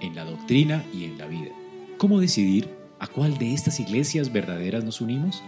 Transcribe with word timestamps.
en 0.00 0.14
la 0.14 0.24
doctrina 0.24 0.84
y 0.92 1.04
en 1.04 1.18
la 1.18 1.26
vida. 1.26 1.50
¿Cómo 1.98 2.20
decidir 2.20 2.68
a 2.98 3.06
cuál 3.06 3.38
de 3.38 3.54
estas 3.54 3.80
iglesias 3.80 4.32
verdaderas 4.32 4.84
nos 4.84 5.00
unimos? 5.00 5.42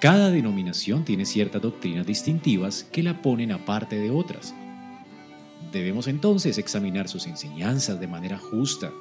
Cada 0.00 0.30
denominación 0.30 1.04
tiene 1.04 1.24
ciertas 1.24 1.62
doctrinas 1.62 2.06
distintivas 2.06 2.84
que 2.84 3.02
la 3.02 3.22
ponen 3.22 3.52
aparte 3.52 3.96
de 3.96 4.10
otras. 4.10 4.54
Debemos 5.72 6.06
entonces 6.06 6.58
examinar 6.58 7.08
sus 7.08 7.26
enseñanzas 7.26 7.98
de 7.98 8.06
manera 8.06 8.38
justa, 8.38 8.92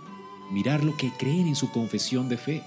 mirar 0.52 0.84
lo 0.84 0.96
que 0.96 1.12
creen 1.12 1.48
en 1.48 1.56
su 1.56 1.70
confesión 1.72 2.30
de 2.30 2.38
fe, 2.38 2.64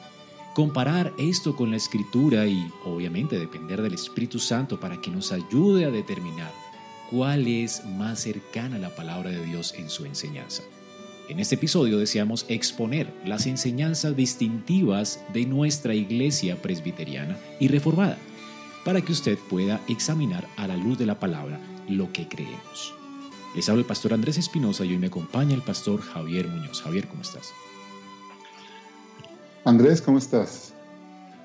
comparar 0.55 1.13
esto 1.19 1.57
con 1.57 1.71
la 1.71 1.77
escritura 1.77 2.47
y 2.47 2.71
obviamente 2.85 3.39
depender 3.39 3.81
del 3.81 3.95
Espíritu 3.95 4.39
Santo 4.39 4.79
para 4.79 5.01
que 5.01 5.11
nos 5.11 5.33
ayude 5.33 5.85
a 5.85 5.91
determinar 5.91 6.53
cuál 7.11 7.47
es 7.47 7.85
más 7.85 8.21
cercana 8.21 8.77
a 8.77 8.81
la 8.81 8.95
palabra 8.95 9.31
de 9.31 9.45
Dios 9.45 9.75
en 9.79 9.89
su 9.89 10.05
enseñanza. 10.05 10.63
En 11.29 11.41
este 11.41 11.57
episodio 11.57 11.99
deseamos 11.99 12.47
exponer 12.49 13.13
las 13.27 13.47
enseñanzas 13.47 14.17
distintivas 14.17 15.23
de 15.35 15.45
nuestra 15.45 15.95
iglesia 15.95 16.57
presbiteriana 16.57 17.37
y 17.61 17.69
reformada, 17.69 18.17
para 18.83 19.03
que 19.03 19.13
usted 19.13 19.37
pueda 19.51 19.79
examinar 19.89 20.49
a 20.57 20.67
la 20.67 20.79
luz 20.79 20.97
de 20.97 21.05
la 21.05 21.21
palabra 21.21 21.61
lo 21.87 22.11
que 22.15 22.27
creemos. 22.27 22.95
Les 23.55 23.69
habla 23.69 23.81
el 23.81 23.87
pastor 23.87 24.15
Andrés 24.15 24.39
Espinosa 24.39 24.87
y 24.87 24.93
hoy 24.93 24.99
me 24.99 25.09
acompaña 25.09 25.55
el 25.55 25.61
pastor 25.61 26.01
Javier 26.01 26.49
Muñoz. 26.49 26.81
Javier, 26.81 27.07
¿cómo 27.07 27.21
estás? 27.21 27.53
Andrés, 29.67 30.01
¿cómo 30.01 30.17
estás? 30.17 30.73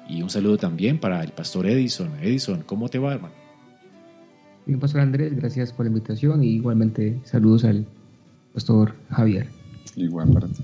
Y 0.08 0.22
un 0.22 0.30
saludo 0.30 0.58
también 0.58 0.98
para 0.98 1.22
el 1.22 1.34
pastor 1.34 1.66
Edison. 1.66 2.10
Edison, 2.22 2.64
¿cómo 2.66 2.88
te 2.88 3.00
va, 3.00 3.16
hermano? 3.16 3.36
Bien, 4.66 4.80
pastor 4.80 5.02
Andrés, 5.02 5.36
gracias 5.36 5.74
por 5.74 5.86
la 5.86 5.90
invitación 5.90 6.42
y 6.42 6.52
igualmente 6.52 7.20
saludos 7.26 7.66
al 7.66 7.86
pastor 8.54 8.96
Javier. 9.10 9.63
Igual 9.96 10.32
para 10.32 10.48
ti. 10.48 10.64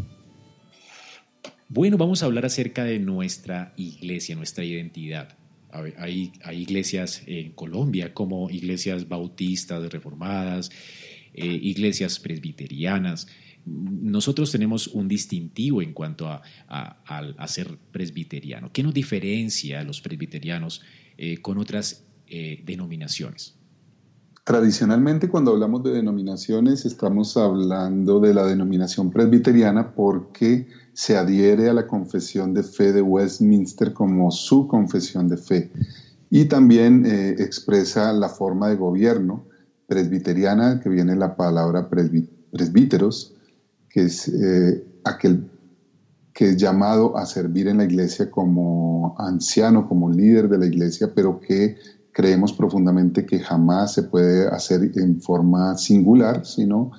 Bueno, 1.67 1.97
vamos 1.97 2.23
a 2.23 2.25
hablar 2.25 2.45
acerca 2.45 2.83
de 2.83 2.99
nuestra 2.99 3.73
iglesia, 3.77 4.35
nuestra 4.35 4.63
identidad. 4.63 5.37
Hay, 5.71 6.31
hay 6.43 6.61
iglesias 6.61 7.21
en 7.27 7.51
Colombia 7.51 8.13
como 8.13 8.49
iglesias 8.49 9.07
bautistas, 9.07 9.91
reformadas, 9.91 10.71
eh, 11.33 11.45
iglesias 11.45 12.19
presbiterianas. 12.19 13.27
Nosotros 13.65 14.51
tenemos 14.51 14.87
un 14.87 15.07
distintivo 15.07 15.83
en 15.83 15.93
cuanto 15.93 16.27
a, 16.27 16.41
a, 16.67 17.47
ser 17.47 17.77
presbiteriano. 17.91 18.71
¿Qué 18.73 18.81
nos 18.81 18.95
diferencia 18.95 19.81
a 19.81 19.83
los 19.83 20.01
presbiterianos 20.01 20.81
eh, 21.17 21.37
con 21.37 21.59
otras 21.59 22.03
eh, 22.25 22.63
denominaciones? 22.65 23.58
Tradicionalmente 24.49 25.29
cuando 25.29 25.51
hablamos 25.51 25.83
de 25.83 25.91
denominaciones 25.91 26.83
estamos 26.83 27.37
hablando 27.37 28.19
de 28.19 28.33
la 28.33 28.47
denominación 28.47 29.11
presbiteriana 29.11 29.93
porque 29.93 30.65
se 30.91 31.15
adhiere 31.15 31.69
a 31.69 31.73
la 31.73 31.85
confesión 31.85 32.55
de 32.55 32.63
fe 32.63 32.91
de 32.91 33.03
Westminster 33.03 33.93
como 33.93 34.31
su 34.31 34.67
confesión 34.67 35.29
de 35.29 35.37
fe. 35.37 35.71
Y 36.31 36.45
también 36.45 37.05
eh, 37.05 37.35
expresa 37.37 38.11
la 38.11 38.27
forma 38.27 38.69
de 38.69 38.77
gobierno 38.77 39.45
presbiteriana 39.85 40.79
que 40.79 40.89
viene 40.89 41.15
la 41.15 41.35
palabra 41.35 41.87
presbíteros 41.87 43.35
que 43.87 44.05
es 44.05 44.29
eh, 44.29 44.83
aquel 45.03 45.47
que 46.33 46.49
es 46.49 46.57
llamado 46.57 47.15
a 47.17 47.27
servir 47.27 47.67
en 47.67 47.77
la 47.77 47.83
iglesia 47.83 48.31
como 48.31 49.15
anciano, 49.19 49.87
como 49.87 50.09
líder 50.09 50.49
de 50.49 50.57
la 50.57 50.65
iglesia, 50.65 51.11
pero 51.13 51.39
que 51.39 51.75
creemos 52.13 52.53
profundamente 52.53 53.25
que 53.25 53.39
jamás 53.39 53.93
se 53.93 54.03
puede 54.03 54.47
hacer 54.47 54.91
en 54.95 55.21
forma 55.21 55.77
singular, 55.77 56.45
sino 56.45 56.91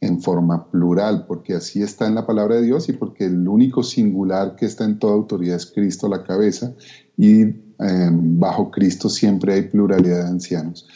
en 0.00 0.20
forma 0.20 0.70
plural, 0.70 1.24
porque 1.26 1.54
así 1.54 1.82
está 1.82 2.06
en 2.06 2.14
la 2.14 2.26
palabra 2.26 2.56
de 2.56 2.62
Dios 2.62 2.88
y 2.88 2.92
porque 2.92 3.24
el 3.24 3.48
único 3.48 3.82
singular 3.82 4.56
que 4.56 4.66
está 4.66 4.84
en 4.84 4.98
toda 4.98 5.14
autoridad 5.14 5.56
es 5.56 5.66
Cristo 5.66 6.08
la 6.08 6.22
cabeza 6.22 6.74
y 7.16 7.40
em, 7.78 8.38
bajo 8.38 8.70
Cristo 8.70 9.08
siempre 9.08 9.54
hay 9.54 9.62
pluralidad 9.62 10.24
de 10.24 10.28
ancianos. 10.28 10.86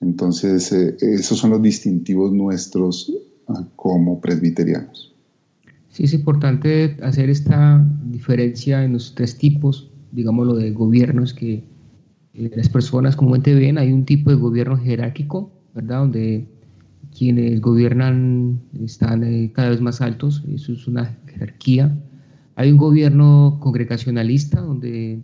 Entonces, 0.00 0.72
eh, 0.72 0.96
esos 1.00 1.38
son 1.38 1.50
los 1.50 1.62
distintivos 1.62 2.32
nuestros 2.32 3.12
ah, 3.48 3.66
como 3.76 4.20
presbiterianos. 4.20 5.14
Sí, 5.88 6.04
es 6.04 6.14
importante 6.14 6.96
hacer 7.02 7.30
esta 7.30 7.86
diferencia 8.04 8.82
en 8.84 8.94
los 8.94 9.14
tres 9.14 9.36
tipos, 9.36 9.90
digámoslo, 10.10 10.54
de 10.54 10.70
gobiernos 10.72 11.34
que 11.34 11.52
eh, 11.54 11.64
las 12.34 12.68
personas 12.68 13.16
comúnmente 13.16 13.54
ven, 13.54 13.78
hay 13.78 13.92
un 13.92 14.04
tipo 14.04 14.30
de 14.30 14.36
gobierno 14.36 14.76
jerárquico, 14.76 15.52
¿verdad? 15.74 16.00
Donde 16.00 16.46
quienes 17.16 17.60
gobiernan 17.60 18.60
están 18.82 19.22
eh, 19.22 19.52
cada 19.54 19.70
vez 19.70 19.80
más 19.80 20.00
altos, 20.00 20.42
eso 20.52 20.72
es 20.72 20.86
una 20.86 21.18
jerarquía. 21.26 21.94
Hay 22.54 22.70
un 22.70 22.78
gobierno 22.78 23.58
congregacionalista, 23.60 24.60
donde 24.60 25.12
eh, 25.12 25.20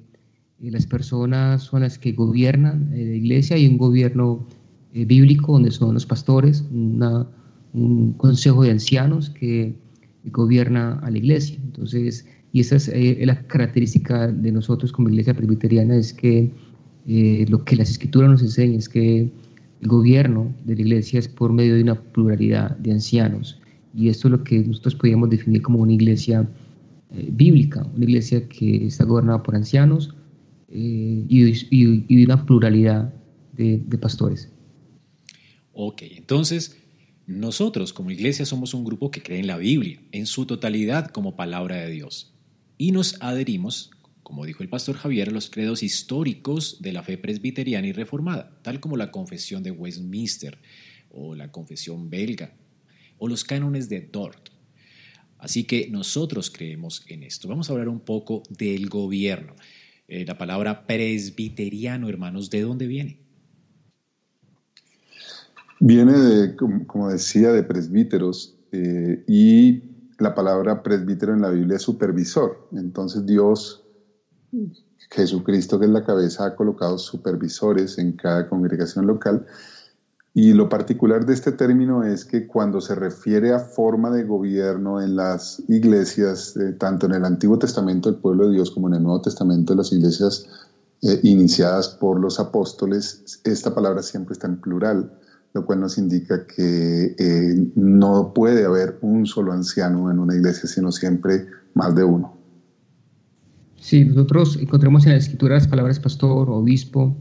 las 0.71 0.87
personas 0.87 1.63
son 1.63 1.81
las 1.83 1.99
que 1.99 2.13
gobiernan 2.13 2.91
la 2.91 2.99
iglesia, 2.99 3.57
hay 3.57 3.67
un 3.67 3.79
gobierno 3.79 4.47
bíblico, 4.93 5.53
donde 5.53 5.71
son 5.71 5.95
los 5.95 6.07
pastores, 6.07 6.65
un 6.73 8.15
consejo 8.17 8.65
de 8.65 8.73
ancianos 8.73 9.31
que 9.31 9.77
gobierna 10.25 10.99
a 11.01 11.11
la 11.11 11.19
iglesia. 11.19 11.59
Entonces, 11.63 12.27
y 12.53 12.61
esa 12.61 12.77
es 12.77 13.27
la 13.27 13.47
característica 13.47 14.29
de 14.29 14.51
nosotros 14.51 14.91
como 14.91 15.09
iglesia 15.09 15.35
presbiteriana, 15.35 15.97
es 15.97 16.13
que 16.13 16.51
eh, 17.11 17.47
lo 17.49 17.65
que 17.65 17.75
las 17.75 17.91
escrituras 17.91 18.31
nos 18.31 18.43
enseñan 18.43 18.77
es 18.77 18.89
que 18.89 19.21
el 19.81 19.89
gobierno 19.89 20.55
de 20.67 20.75
la 20.75 20.83
iglesia 20.83 21.19
es 21.19 21.27
por 21.27 21.55
medio 21.55 21.75
de 21.75 21.83
una 21.83 21.95
pluralidad 21.95 22.77
de 22.77 22.93
ancianos. 22.93 23.59
Y 23.95 24.11
esto 24.11 24.29
es 24.29 24.33
lo 24.33 24.45
que 24.45 24.59
nosotros 24.59 24.95
podríamos 24.95 25.31
definir 25.31 25.63
como 25.63 25.79
una 25.79 25.95
iglesia 25.95 26.47
eh, 27.15 27.29
bíblica, 27.33 27.87
una 27.97 28.05
iglesia 28.05 28.47
que 28.47 28.85
está 28.87 29.05
gobernada 29.05 29.43
por 29.43 29.57
ancianos 29.57 30.15
eh, 30.69 31.25
y, 31.27 32.15
de 32.15 32.25
una 32.25 32.45
pluralidad 32.45 33.15
de, 33.57 33.83
de 33.87 33.99
pastores. 33.99 34.51
Ok, 35.73 36.03
entonces 36.11 36.77
nosotros 37.27 37.95
como 37.95 38.11
iglesia 38.11 38.45
somos 38.45 38.75
un 38.75 38.85
grupo 38.85 39.11
que 39.11 39.23
cree 39.23 39.39
en 39.41 39.47
la 39.47 39.57
Biblia, 39.57 39.99
en 40.13 40.27
su 40.27 40.45
totalidad 40.45 41.09
como 41.09 41.37
palabra 41.37 41.77
de 41.77 41.91
Dios. 41.91 42.35
Y 42.77 42.93
nos 42.93 43.17
adherimos 43.23 43.93
como 44.29 44.45
dijo 44.45 44.63
el 44.63 44.69
pastor 44.69 44.95
Javier, 44.97 45.33
los 45.33 45.49
credos 45.49 45.83
históricos 45.83 46.83
de 46.83 46.93
la 46.93 47.03
fe 47.03 47.17
presbiteriana 47.17 47.87
y 47.87 47.93
reformada, 47.93 48.61
tal 48.61 48.79
como 48.79 48.99
la 48.99 49.11
confesión 49.11 49.63
de 49.63 49.71
Westminster 49.71 50.59
o 51.09 51.35
la 51.35 51.51
confesión 51.51 52.11
belga 52.11 52.53
o 53.17 53.27
los 53.27 53.43
cánones 53.43 53.89
de 53.89 54.03
Dort. 54.03 54.51
Así 55.39 55.65
que 55.65 55.89
nosotros 55.91 56.51
creemos 56.51 57.07
en 57.09 57.23
esto. 57.23 57.49
Vamos 57.49 57.71
a 57.71 57.73
hablar 57.73 57.89
un 57.89 58.01
poco 58.01 58.43
del 58.51 58.91
gobierno. 58.91 59.55
Eh, 60.09 60.27
la 60.27 60.37
palabra 60.37 60.87
presbiteriano, 60.87 62.11
hermanos, 62.11 62.51
¿de 62.51 62.61
dónde 62.61 62.87
viene? 62.87 63.21
Viene 65.81 66.13
de, 66.13 66.55
como 66.55 67.09
decía, 67.09 67.51
de 67.51 67.63
presbíteros 67.63 68.59
eh, 68.73 69.25
y 69.27 69.85
la 70.19 70.35
palabra 70.35 70.83
presbítero 70.83 71.33
en 71.33 71.41
la 71.41 71.49
Biblia 71.49 71.77
es 71.77 71.83
supervisor. 71.83 72.69
Entonces 72.73 73.25
Dios 73.25 73.88
Jesucristo, 75.11 75.79
que 75.79 75.87
es 75.87 75.91
la 75.91 76.05
cabeza, 76.05 76.47
ha 76.47 76.57
colocado 76.57 76.99
supervisores 76.99 77.99
en 77.99 78.13
cada 78.13 78.49
congregación 78.49 79.07
local 79.07 79.47
Y 80.35 80.53
lo 80.53 80.69
particular 80.69 81.27
de 81.27 81.35
este 81.35 81.53
término 81.53 82.05
es 82.05 82.25
que 82.25 82.47
cuando 82.47 82.81
se 82.81 82.95
refiere 82.95 83.53
a 83.53 83.59
forma 83.59 84.11
de 84.11 84.25
gobierno 84.25 85.01
en 85.01 85.17
las 85.17 85.63
iglesias, 85.69 86.57
eh, 86.57 86.73
tanto 86.79 87.07
en 87.07 87.15
el 87.15 87.25
Antiguo 87.25 87.59
Testamento 87.59 88.11
del 88.11 88.21
pueblo 88.21 88.47
de 88.47 88.55
Dios 88.55 88.71
como 88.71 88.89
en 88.89 88.95
el 88.95 89.03
Nuevo 89.03 89.21
Testamento 89.21 89.73
de 89.73 89.79
las 89.79 89.93
iglesias 89.93 90.47
eh, 91.03 91.19
iniciadas 91.25 91.89
por 91.89 92.21
los 92.21 92.39
apóstoles, 92.39 93.41
esta 93.45 93.75
palabra 93.75 94.03
siempre 94.03 94.35
está 94.35 94.47
en 94.47 94.61
plural, 94.61 95.11
lo 95.55 95.65
cual 95.67 95.81
nos 95.81 95.99
indica 95.99 96.47
que 96.47 97.17
eh, 97.19 97.73
no 97.75 98.33
puede 98.33 98.65
haber 98.65 98.99
un 99.01 99.27
solo 99.27 99.53
anciano 99.53 100.11
en 100.11 100.21
una 100.21 100.37
iglesia, 100.37 100.69
sino 100.69 100.93
siempre 100.93 101.47
más 101.75 101.95
de 101.95 102.05
uno. 102.05 102.38
Sí, 103.81 104.05
nosotros 104.05 104.59
encontramos 104.61 105.07
en 105.07 105.13
la 105.13 105.19
escritura 105.19 105.55
las 105.55 105.69
palabras 105.69 106.01
pastor, 106.01 106.51
obispo, 106.51 107.17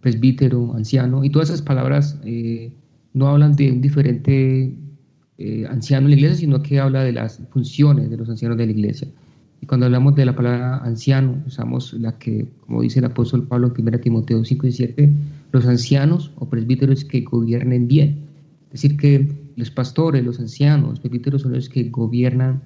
presbítero, 0.00 0.74
anciano, 0.74 1.24
y 1.24 1.30
todas 1.30 1.48
esas 1.48 1.62
palabras 1.62 2.18
eh, 2.24 2.72
no 3.14 3.28
hablan 3.28 3.56
de 3.56 3.72
un 3.72 3.80
diferente 3.80 4.76
eh, 5.38 5.66
anciano 5.68 6.06
en 6.06 6.10
la 6.10 6.16
iglesia, 6.16 6.36
sino 6.36 6.62
que 6.62 6.78
habla 6.78 7.02
de 7.02 7.12
las 7.12 7.40
funciones 7.50 8.10
de 8.10 8.16
los 8.18 8.28
ancianos 8.28 8.58
de 8.58 8.66
la 8.66 8.72
iglesia. 8.72 9.08
Y 9.62 9.66
cuando 9.66 9.86
hablamos 9.86 10.14
de 10.14 10.26
la 10.26 10.36
palabra 10.36 10.76
anciano, 10.84 11.42
usamos 11.46 11.94
la 11.94 12.18
que, 12.18 12.46
como 12.66 12.82
dice 12.82 12.98
el 12.98 13.06
apóstol 13.06 13.46
Pablo 13.46 13.72
en 13.74 13.88
1 13.88 13.98
Timoteo 14.00 14.44
5 14.44 14.66
y 14.66 14.72
7, 14.72 15.12
los 15.52 15.66
ancianos 15.66 16.32
o 16.36 16.50
presbíteros 16.50 17.04
que 17.04 17.22
gobiernen 17.22 17.88
bien. 17.88 18.18
Es 18.66 18.82
decir, 18.82 18.98
que 18.98 19.32
los 19.56 19.70
pastores, 19.70 20.22
los 20.22 20.38
ancianos, 20.38 20.90
los 20.90 21.00
presbíteros 21.00 21.42
son 21.42 21.54
los 21.54 21.70
que 21.70 21.84
gobiernan 21.84 22.62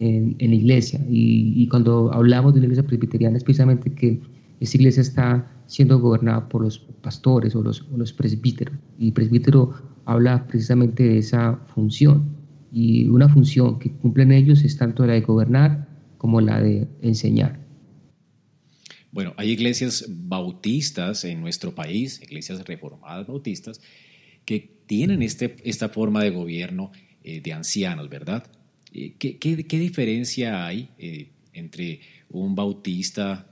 en, 0.00 0.36
la 0.38 0.54
iglesia. 0.54 1.00
Y, 1.08 1.66
cuando 1.68 2.12
hablamos 2.12 2.54
de 2.54 2.60
una 2.60 2.66
iglesia 2.66 2.86
presbiteriana 2.86 3.36
es 3.36 3.44
precisamente 3.44 3.92
que 3.92 4.20
esa 4.58 4.76
iglesia 4.76 5.02
está 5.02 5.62
siendo 5.66 6.00
gobernada 6.00 6.48
por 6.48 6.62
los 6.62 6.78
pastores 6.78 7.54
o 7.54 7.62
los, 7.62 7.86
los 7.94 8.12
presbíteros. 8.12 8.74
Y 8.98 9.12
presbítero 9.12 9.74
habla 10.06 10.46
precisamente 10.46 11.04
de 11.04 11.18
esa 11.18 11.56
función. 11.74 12.36
Y 12.72 13.08
una 13.08 13.28
función 13.28 13.78
que 13.78 13.92
cumplen 13.92 14.32
ellos 14.32 14.64
es 14.64 14.76
tanto 14.76 15.06
la 15.06 15.12
de 15.12 15.20
gobernar 15.20 15.88
como 16.18 16.40
la 16.40 16.60
de 16.60 16.88
enseñar. 17.02 17.60
Bueno, 19.12 19.34
hay 19.36 19.50
iglesias 19.50 20.06
bautistas 20.08 21.24
en 21.24 21.40
nuestro 21.40 21.74
país, 21.74 22.20
iglesias 22.22 22.64
reformadas 22.64 23.26
bautistas, 23.26 23.80
que 24.44 24.82
tienen 24.86 25.22
este, 25.22 25.56
esta 25.64 25.88
forma 25.88 26.22
de 26.22 26.30
gobierno 26.30 26.92
eh, 27.22 27.40
de 27.40 27.52
ancianos, 27.52 28.08
¿verdad? 28.08 28.44
Eh, 28.92 29.14
¿Qué, 29.18 29.78
diferencia 29.78 30.66
hay 30.66 30.90
eh, 30.98 31.30
entre 31.52 32.00
un 32.30 32.54
bautista 32.54 33.46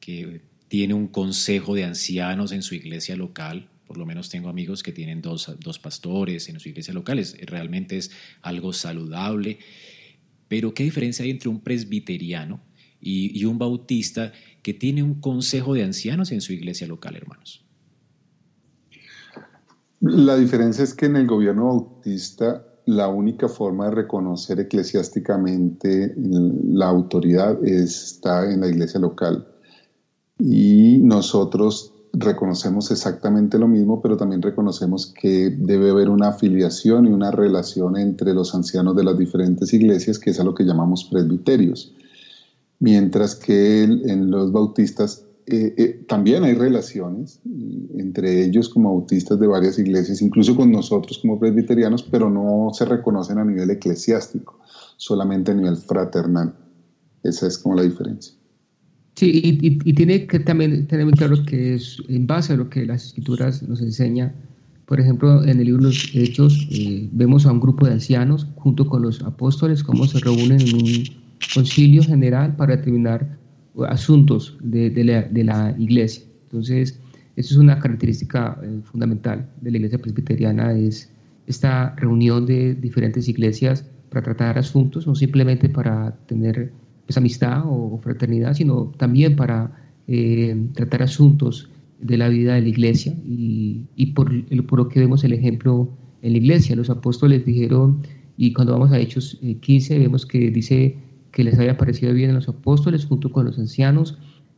que 0.00 0.42
tiene 0.68 0.94
un 0.94 1.08
consejo 1.08 1.74
de 1.74 1.84
ancianos 1.84 2.52
en 2.52 2.62
su 2.62 2.74
iglesia 2.74 3.16
local? 3.16 3.68
Por 3.86 3.98
lo 3.98 4.06
menos 4.06 4.28
tengo 4.28 4.48
amigos 4.48 4.82
que 4.82 4.92
tienen 4.92 5.20
dos, 5.20 5.48
pastores 5.82 6.48
en 6.48 6.60
su 6.60 6.68
iglesia 6.68 6.94
local. 6.94 7.22
realmente 7.46 7.96
es 7.96 8.10
algo 8.42 8.72
saludable. 8.72 9.58
Pero 10.48 10.74
¿qué 10.74 10.84
diferencia 10.84 11.24
hay 11.24 11.30
entre 11.30 11.48
un 11.48 11.60
presbiteriano 11.60 12.60
y, 13.00 13.38
y 13.38 13.44
un 13.44 13.58
bautista 13.58 14.32
que 14.62 14.74
tiene 14.74 15.02
un 15.02 15.20
consejo 15.20 15.74
de 15.74 15.82
ancianos 15.82 16.32
en 16.32 16.40
su 16.40 16.52
iglesia 16.52 16.86
local, 16.86 17.16
hermanos? 17.16 17.64
La 20.00 20.36
diferencia 20.36 20.84
es 20.84 20.94
que 20.94 21.06
en 21.06 21.16
el 21.16 21.26
gobierno 21.26 21.66
bautista 21.66 22.73
la 22.86 23.08
única 23.08 23.48
forma 23.48 23.86
de 23.86 23.92
reconocer 23.92 24.60
eclesiásticamente 24.60 26.14
la 26.16 26.86
autoridad 26.86 27.64
está 27.64 28.50
en 28.52 28.60
la 28.60 28.68
iglesia 28.68 29.00
local. 29.00 29.46
Y 30.38 30.98
nosotros 31.02 31.92
reconocemos 32.12 32.90
exactamente 32.90 33.58
lo 33.58 33.68
mismo, 33.68 34.00
pero 34.02 34.16
también 34.16 34.42
reconocemos 34.42 35.12
que 35.20 35.50
debe 35.50 35.90
haber 35.90 36.08
una 36.08 36.28
afiliación 36.28 37.06
y 37.06 37.12
una 37.12 37.30
relación 37.30 37.96
entre 37.96 38.34
los 38.34 38.54
ancianos 38.54 38.94
de 38.96 39.04
las 39.04 39.18
diferentes 39.18 39.72
iglesias, 39.72 40.18
que 40.18 40.30
es 40.30 40.40
a 40.40 40.44
lo 40.44 40.54
que 40.54 40.64
llamamos 40.64 41.04
presbiterios. 41.04 41.94
Mientras 42.80 43.34
que 43.34 43.84
en 43.84 44.30
los 44.30 44.52
bautistas 44.52 45.23
eh, 45.46 45.74
eh, 45.76 46.04
también 46.08 46.42
hay 46.44 46.54
relaciones 46.54 47.40
entre 47.98 48.44
ellos 48.44 48.68
como 48.70 48.88
autistas 48.88 49.38
de 49.38 49.46
varias 49.46 49.78
iglesias, 49.78 50.22
incluso 50.22 50.56
con 50.56 50.72
nosotros 50.72 51.18
como 51.18 51.38
presbiterianos, 51.38 52.02
pero 52.02 52.30
no 52.30 52.70
se 52.72 52.86
reconocen 52.86 53.38
a 53.38 53.44
nivel 53.44 53.70
eclesiástico, 53.70 54.58
solamente 54.96 55.52
a 55.52 55.54
nivel 55.54 55.76
fraternal. 55.76 56.54
Esa 57.22 57.46
es 57.46 57.58
como 57.58 57.76
la 57.76 57.82
diferencia. 57.82 58.34
Sí, 59.16 59.40
y, 59.62 59.92
tiene 59.92 60.26
que 60.26 60.40
también 60.40 60.86
tener 60.88 61.04
muy 61.04 61.14
claro 61.14 61.36
que 61.44 61.74
es 61.74 61.98
en 62.08 62.26
base 62.26 62.54
a 62.54 62.56
lo 62.56 62.68
que 62.68 62.84
las 62.84 63.06
escrituras 63.06 63.62
nos 63.62 63.80
enseñan. 63.80 64.34
Por 64.86 64.98
ejemplo, 64.98 65.44
en 65.44 65.60
el 65.60 65.66
libro 65.66 65.82
de 65.82 65.88
los 65.88 66.10
Hechos 66.14 66.68
eh, 66.70 67.08
vemos 67.12 67.46
a 67.46 67.52
un 67.52 67.60
grupo 67.60 67.86
de 67.86 67.92
ancianos 67.92 68.46
junto 68.56 68.86
con 68.86 69.02
los 69.02 69.22
apóstoles 69.22 69.84
cómo 69.84 70.06
se 70.06 70.18
reúnen 70.18 70.60
en 70.60 70.74
un 70.74 71.04
concilio 71.54 72.02
general 72.02 72.56
para 72.56 72.76
determinar 72.76 73.38
asuntos 73.88 74.56
de, 74.60 74.92
la, 75.44 75.74
iglesia. 75.78 76.24
Entonces, 76.44 77.00
eso 77.36 77.54
es 77.54 77.58
una 77.58 77.78
característica 77.78 78.58
eh, 78.62 78.80
fundamental 78.84 79.50
de 79.60 79.70
la 79.70 79.76
iglesia 79.78 79.98
presbiteriana, 79.98 80.72
es 80.72 81.10
esta 81.46 81.94
reunión 81.96 82.46
de 82.46 82.74
diferentes 82.74 83.28
iglesias 83.28 83.84
para 84.08 84.22
tratar 84.22 84.58
asuntos, 84.58 85.06
no 85.06 85.14
simplemente 85.14 85.68
para 85.68 86.16
tener 86.26 86.72
pues, 87.06 87.16
amistad 87.16 87.62
o, 87.66 87.98
fraternidad, 88.02 88.54
sino 88.54 88.92
también 88.96 89.36
para 89.36 89.72
eh, 90.06 90.56
tratar 90.74 91.02
asuntos 91.02 91.68
de 92.00 92.16
la 92.16 92.28
vida 92.28 92.54
de 92.54 92.62
la 92.62 92.68
iglesia. 92.68 93.14
Y, 93.26 93.86
por, 94.14 94.30
por, 94.66 94.78
lo 94.78 94.88
que 94.88 95.00
vemos 95.00 95.24
el 95.24 95.32
ejemplo 95.32 95.90
en 96.22 96.32
la 96.32 96.38
iglesia, 96.38 96.76
los 96.76 96.90
apóstoles 96.90 97.44
dijeron, 97.44 98.02
y 98.36 98.52
cuando 98.52 98.72
vamos 98.72 98.92
a 98.92 98.98
Hechos 98.98 99.38
15, 99.60 99.94
eh, 99.94 99.98
vemos 99.98 100.26
que 100.26 100.50
dice 100.50 100.96
que 101.34 101.44
les 101.44 101.58
haya 101.58 101.76
parecido 101.76 102.14
bien 102.14 102.30
a 102.30 102.34
los 102.34 102.48
apóstoles 102.48 103.04
junto 103.04 103.30
con 103.30 103.44
los 103.44 103.58
ancianos 103.58 104.16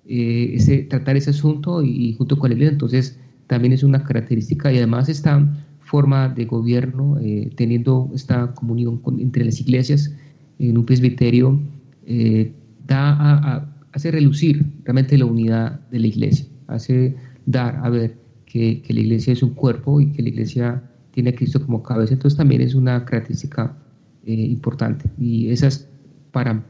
eh, 0.08 0.52
ese, 0.54 0.82
tratar 0.82 1.16
ese 1.16 1.30
asunto 1.30 1.82
y, 1.82 2.12
junto 2.12 2.38
con 2.38 2.50
la 2.50 2.54
iglesia. 2.54 2.72
Entonces, 2.72 3.18
también 3.48 3.72
es 3.72 3.82
una 3.82 4.04
característica 4.04 4.72
y 4.72 4.76
además 4.76 5.08
esta 5.08 5.44
forma 5.80 6.28
de 6.28 6.44
gobierno, 6.44 7.18
eh, 7.20 7.50
teniendo 7.56 8.10
esta 8.14 8.52
comunión 8.54 9.00
entre 9.18 9.44
las 9.44 9.60
iglesias 9.60 10.14
en 10.58 10.78
un 10.78 10.84
presbiterio, 10.84 11.58
eh, 12.06 12.52
da 12.86 13.16
a, 13.18 13.74
hace 13.92 14.10
relucir 14.10 14.64
realmente 14.84 15.16
la 15.16 15.24
unidad 15.24 15.80
de 15.90 15.98
la 15.98 16.06
iglesia, 16.06 16.46
hace 16.66 17.16
dar 17.46 17.80
a 17.82 17.88
ver 17.88 18.16
que, 18.44 18.82
que 18.82 18.92
la 18.92 19.00
iglesia 19.00 19.32
es 19.32 19.42
un 19.42 19.54
cuerpo 19.54 20.00
y 20.00 20.12
que 20.12 20.22
la 20.22 20.28
iglesia 20.28 20.82
tiene 21.12 21.30
a 21.30 21.34
Cristo 21.34 21.64
como 21.64 21.82
cabeza. 21.82 22.14
Entonces 22.14 22.36
también 22.36 22.60
es 22.60 22.74
una 22.74 23.04
característica 23.04 23.76
importante. 24.24 25.08
Y 25.18 25.50
esas 25.50 25.88
para, 26.36 26.68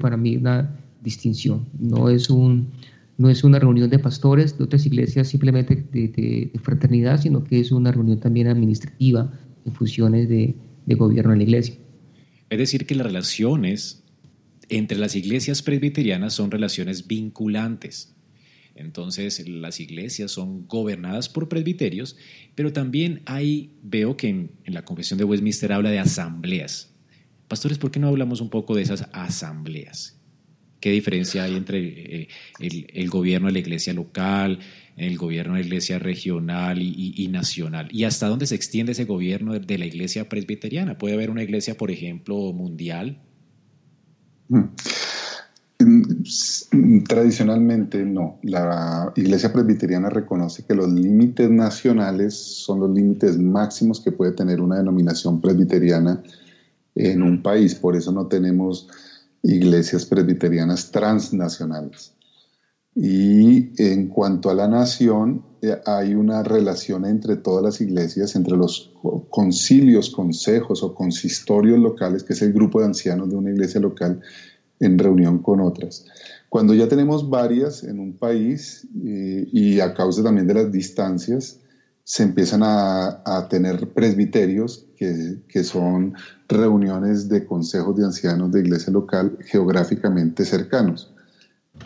para 0.00 0.16
mí, 0.16 0.34
una 0.38 0.80
distinción. 1.02 1.68
No 1.78 2.08
es, 2.08 2.30
un, 2.30 2.70
no 3.18 3.28
es 3.28 3.44
una 3.44 3.58
reunión 3.58 3.90
de 3.90 3.98
pastores 3.98 4.56
de 4.56 4.64
otras 4.64 4.86
iglesias 4.86 5.28
simplemente 5.28 5.76
de, 5.92 6.50
fraternidad, 6.62 7.20
sino 7.20 7.44
que 7.44 7.60
es 7.60 7.70
una 7.70 7.92
reunión 7.92 8.18
también 8.18 8.46
administrativa 8.46 9.30
en 9.66 9.74
funciones 9.74 10.30
de, 10.30 10.54
de 10.86 10.94
gobierno 10.94 11.34
en 11.34 11.40
la 11.40 11.44
iglesia. 11.44 11.74
Es 12.48 12.58
decir, 12.58 12.86
que 12.86 12.94
las 12.94 13.06
relaciones 13.06 14.04
entre 14.70 14.96
las 14.96 15.16
iglesias 15.16 15.60
presbiterianas 15.60 16.32
son 16.32 16.50
relaciones 16.50 17.06
vinculantes. 17.06 18.14
Entonces, 18.74 19.46
las 19.46 19.80
iglesias 19.80 20.30
son 20.30 20.66
gobernadas 20.66 21.28
por 21.28 21.50
presbiterios, 21.50 22.16
pero 22.54 22.72
también 22.72 23.20
hay, 23.26 23.74
veo 23.82 24.16
que 24.16 24.30
en, 24.30 24.52
en 24.64 24.72
la 24.72 24.86
Confesión 24.86 25.18
de 25.18 25.24
Westminster 25.24 25.74
habla 25.74 25.90
de 25.90 25.98
asambleas. 25.98 26.93
Pastores, 27.54 27.78
¿por 27.78 27.92
qué 27.92 28.00
no 28.00 28.08
hablamos 28.08 28.40
un 28.40 28.50
poco 28.50 28.74
de 28.74 28.82
esas 28.82 29.06
asambleas? 29.12 30.16
¿Qué 30.80 30.90
diferencia 30.90 31.44
hay 31.44 31.54
entre 31.54 32.22
eh, 32.22 32.28
el, 32.58 33.08
gobierno 33.08 33.46
de 33.46 33.52
la 33.52 33.60
iglesia 33.60 33.92
local, 33.92 34.58
el 34.96 35.16
gobierno 35.16 35.54
de 35.54 35.60
la 35.60 35.66
iglesia 35.66 36.00
regional 36.00 36.82
y, 36.82 37.28
nacional? 37.28 37.86
¿Y 37.92 38.02
hasta 38.02 38.26
dónde 38.26 38.48
se 38.48 38.56
extiende 38.56 38.90
ese 38.90 39.04
gobierno 39.04 39.52
de, 39.52 39.78
la 39.78 39.86
iglesia 39.86 40.28
presbiteriana? 40.28 40.98
¿Puede 40.98 41.14
haber 41.14 41.30
una 41.30 41.44
iglesia, 41.44 41.76
por 41.76 41.92
ejemplo, 41.92 42.52
mundial? 42.52 43.22
Mm. 44.48 44.64
Tradicionalmente 47.06 48.04
no. 48.04 48.40
La 48.42 49.12
iglesia 49.14 49.52
presbiteriana 49.52 50.10
reconoce 50.10 50.64
que 50.64 50.74
los 50.74 50.92
límites 50.92 51.48
nacionales 51.48 52.34
son 52.34 52.80
los 52.80 52.90
límites 52.90 53.38
máximos 53.38 54.00
que 54.00 54.10
puede 54.10 54.32
tener 54.32 54.60
una 54.60 54.78
denominación 54.78 55.40
presbiteriana 55.40 56.20
en 56.94 57.22
un 57.22 57.42
país, 57.42 57.74
por 57.74 57.96
eso 57.96 58.12
no 58.12 58.26
tenemos 58.26 58.88
iglesias 59.42 60.06
presbiterianas 60.06 60.90
transnacionales. 60.90 62.14
Y 62.96 63.70
en 63.82 64.08
cuanto 64.08 64.50
a 64.50 64.54
la 64.54 64.68
nación, 64.68 65.42
eh, 65.62 65.76
hay 65.84 66.14
una 66.14 66.42
relación 66.44 67.04
entre 67.04 67.36
todas 67.36 67.64
las 67.64 67.80
iglesias, 67.80 68.36
entre 68.36 68.56
los 68.56 68.92
concilios, 69.30 70.10
consejos 70.10 70.82
o 70.82 70.94
consistorios 70.94 71.78
locales, 71.78 72.22
que 72.22 72.34
es 72.34 72.42
el 72.42 72.52
grupo 72.52 72.80
de 72.80 72.86
ancianos 72.86 73.30
de 73.30 73.36
una 73.36 73.50
iglesia 73.50 73.80
local, 73.80 74.20
en 74.78 74.98
reunión 74.98 75.38
con 75.38 75.60
otras. 75.60 76.04
Cuando 76.48 76.74
ya 76.74 76.86
tenemos 76.88 77.28
varias 77.28 77.82
en 77.82 77.98
un 77.98 78.12
país 78.12 78.86
eh, 79.04 79.48
y 79.52 79.80
a 79.80 79.92
causa 79.94 80.22
también 80.22 80.46
de 80.46 80.54
las 80.54 80.70
distancias, 80.70 81.58
se 82.04 82.22
empiezan 82.22 82.60
a, 82.62 83.46
tener 83.48 83.92
presbiterios, 83.92 84.86
que, 84.96 85.42
que, 85.48 85.64
son 85.64 86.14
reuniones 86.48 87.28
de 87.28 87.46
consejos 87.46 87.96
de 87.96 88.04
ancianos 88.04 88.52
de 88.52 88.60
iglesia 88.60 88.92
local 88.92 89.36
geográficamente 89.40 90.44
cercanos. 90.44 91.14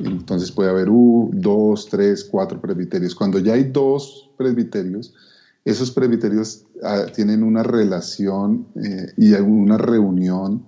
Entonces 0.01 0.53
puede 0.53 0.71
haber 0.71 0.91
uh, 0.91 1.31
dos, 1.33 1.89
tres, 1.89 2.25
cuatro 2.25 2.61
presbiterios. 2.61 3.15
Cuando 3.15 3.39
ya 3.39 3.55
hay 3.55 3.65
dos 3.65 4.31
presbiterios, 4.37 5.15
esos 5.65 5.91
presbiterios 5.91 6.65
ah, 6.83 7.07
tienen 7.15 7.43
una 7.43 7.63
relación 7.63 8.67
eh, 8.83 9.13
y 9.17 9.33
una 9.35 9.79
reunión, 9.79 10.67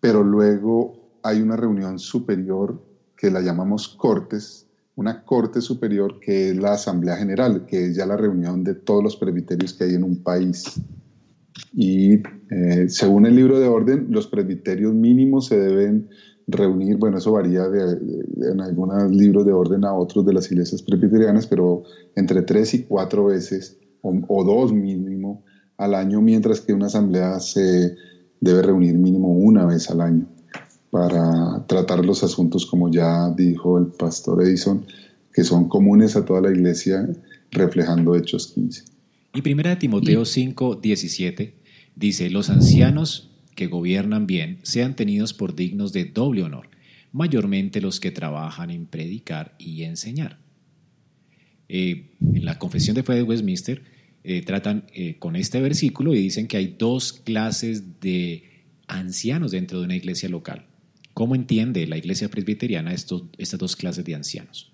pero 0.00 0.22
luego 0.22 1.18
hay 1.22 1.42
una 1.42 1.56
reunión 1.56 1.98
superior 1.98 2.80
que 3.16 3.30
la 3.30 3.40
llamamos 3.40 3.88
cortes, 3.88 4.66
una 5.00 5.24
corte 5.24 5.62
superior 5.62 6.20
que 6.20 6.50
es 6.50 6.56
la 6.58 6.74
Asamblea 6.74 7.16
General, 7.16 7.64
que 7.64 7.86
es 7.86 7.96
ya 7.96 8.04
la 8.04 8.18
reunión 8.18 8.62
de 8.62 8.74
todos 8.74 9.02
los 9.02 9.16
presbiterios 9.16 9.72
que 9.72 9.84
hay 9.84 9.94
en 9.94 10.04
un 10.04 10.22
país. 10.22 10.78
Y 11.72 12.22
eh, 12.50 12.86
según 12.88 13.24
el 13.24 13.34
libro 13.34 13.58
de 13.58 13.66
orden, 13.66 14.08
los 14.10 14.26
presbiterios 14.26 14.92
mínimos 14.92 15.46
se 15.46 15.58
deben 15.58 16.10
reunir, 16.46 16.98
bueno, 16.98 17.16
eso 17.16 17.32
varía 17.32 17.66
de, 17.68 17.98
en 18.52 18.60
algunos 18.60 19.10
libros 19.10 19.46
de 19.46 19.52
orden 19.52 19.86
a 19.86 19.94
otros 19.94 20.26
de 20.26 20.34
las 20.34 20.52
iglesias 20.52 20.82
presbiterianas, 20.82 21.46
pero 21.46 21.84
entre 22.14 22.42
tres 22.42 22.74
y 22.74 22.82
cuatro 22.82 23.24
veces, 23.24 23.78
o, 24.02 24.44
dos 24.44 24.70
mínimo, 24.70 25.44
al 25.78 25.94
año, 25.94 26.20
mientras 26.20 26.60
que 26.60 26.74
una 26.74 26.86
asamblea 26.86 27.40
se 27.40 27.96
debe 28.38 28.60
reunir 28.60 28.98
mínimo 28.98 29.32
una 29.32 29.64
vez 29.64 29.90
al 29.90 30.02
año 30.02 30.26
para 30.90 31.66
tratar 31.66 32.04
los 32.04 32.22
asuntos, 32.24 32.66
como 32.66 32.90
ya 32.90 33.30
dijo 33.30 33.78
el 33.78 33.86
pastor 33.86 34.42
Edison, 34.42 34.86
que 35.32 35.44
son 35.44 35.68
comunes 35.68 36.16
a 36.16 36.24
toda 36.24 36.40
la 36.40 36.50
iglesia, 36.50 37.08
reflejando 37.50 38.16
Hechos 38.16 38.48
15. 38.48 38.84
Y 39.34 39.48
1 39.48 39.78
Timoteo 39.78 40.24
5, 40.24 40.76
17 40.76 41.54
dice, 41.94 42.30
los 42.30 42.50
ancianos 42.50 43.30
que 43.54 43.68
gobiernan 43.68 44.26
bien 44.26 44.58
sean 44.62 44.96
tenidos 44.96 45.32
por 45.32 45.54
dignos 45.54 45.92
de 45.92 46.06
doble 46.06 46.42
honor, 46.42 46.68
mayormente 47.12 47.80
los 47.80 48.00
que 48.00 48.10
trabajan 48.10 48.70
en 48.70 48.86
predicar 48.86 49.54
y 49.58 49.84
enseñar. 49.84 50.38
Eh, 51.68 52.10
en 52.20 52.44
la 52.44 52.58
Confesión 52.58 52.96
de 52.96 53.04
Fe 53.04 53.14
de 53.14 53.22
Westminster 53.22 53.84
eh, 54.24 54.42
tratan 54.42 54.86
eh, 54.92 55.16
con 55.18 55.36
este 55.36 55.60
versículo 55.60 56.14
y 56.14 56.18
dicen 56.18 56.48
que 56.48 56.56
hay 56.56 56.74
dos 56.76 57.12
clases 57.12 58.00
de 58.00 58.64
ancianos 58.88 59.52
dentro 59.52 59.78
de 59.78 59.84
una 59.84 59.94
iglesia 59.94 60.28
local. 60.28 60.66
¿Cómo 61.20 61.34
entiende 61.34 61.86
la 61.86 61.98
iglesia 61.98 62.30
presbiteriana 62.30 62.94
estos, 62.94 63.24
estas 63.36 63.60
dos 63.60 63.76
clases 63.76 64.06
de 64.06 64.14
ancianos? 64.14 64.72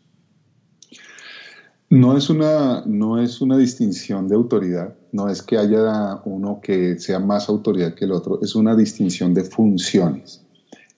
No 1.91 2.17
es, 2.17 2.31
una, 2.31 2.85
no 2.87 3.21
es 3.21 3.41
una 3.41 3.59
distinción 3.59 4.29
de 4.29 4.37
autoridad, 4.37 4.95
no 5.11 5.29
es 5.29 5.43
que 5.43 5.59
haya 5.59 6.21
uno 6.25 6.61
que 6.63 7.01
sea 7.01 7.19
más 7.19 7.49
autoridad 7.49 7.97
que 7.97 8.05
el 8.05 8.13
otro, 8.13 8.39
es 8.43 8.55
una 8.55 8.77
distinción 8.77 9.35
de 9.35 9.43
funciones. 9.43 10.47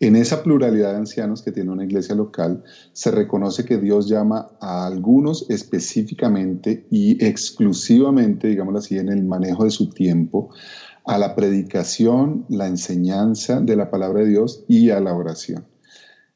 En 0.01 0.17
esa 0.17 0.43
pluralidad 0.43 0.93
de 0.93 0.99
ancianos 0.99 1.41
que 1.41 1.51
tiene 1.51 1.71
una 1.71 1.85
iglesia 1.85 2.15
local, 2.15 2.63
se 2.93 3.11
reconoce 3.11 3.65
que 3.65 3.79
Dios 3.79 4.07
llama 4.07 4.51
a 4.61 4.87
algunos 4.87 5.49
específicamente 5.49 6.87
y 6.91 7.25
exclusivamente, 7.25 8.49
digámoslo 8.49 8.81
así, 8.81 8.99
en 8.99 9.09
el 9.09 9.25
manejo 9.25 9.65
de 9.65 9.71
su 9.71 9.89
tiempo, 9.89 10.51
a 11.09 11.17
la 11.17 11.35
predicación, 11.35 12.45
la 12.51 12.67
enseñanza 12.67 13.61
de 13.61 13.77
la 13.77 13.91
palabra 13.91 14.21
de 14.21 14.29
Dios 14.29 14.65
y 14.69 14.91
a 14.91 15.01
la 15.01 15.15
oración. 15.15 15.65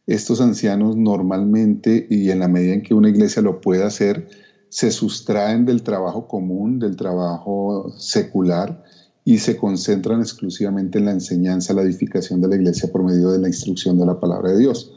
Estos 0.07 0.41
ancianos 0.41 0.97
normalmente, 0.97 2.07
y 2.09 2.31
en 2.31 2.39
la 2.39 2.49
medida 2.49 2.73
en 2.73 2.83
que 2.83 2.95
una 2.95 3.11
iglesia 3.11 3.43
lo 3.43 3.61
pueda 3.61 3.87
hacer, 3.87 4.29
se 4.71 4.91
sustraen 4.91 5.67
del 5.67 5.83
trabajo 5.83 6.27
común, 6.27 6.79
del 6.79 6.97
trabajo 6.97 7.93
secular, 7.99 8.83
y 9.27 9.39
se 9.39 9.59
concentran 9.59 10.21
exclusivamente 10.21 10.99
en 10.99 11.05
la 11.05 11.13
enseñanza, 11.13 11.75
la 11.75 11.83
edificación 11.83 12.41
de 12.41 12.49
la 12.49 12.57
iglesia 12.57 12.91
por 12.91 13.05
medio 13.05 13.31
de 13.31 13.41
la 13.41 13.49
instrucción 13.49 13.99
de 13.99 14.07
la 14.07 14.19
palabra 14.19 14.53
de 14.53 14.59
Dios. 14.59 14.91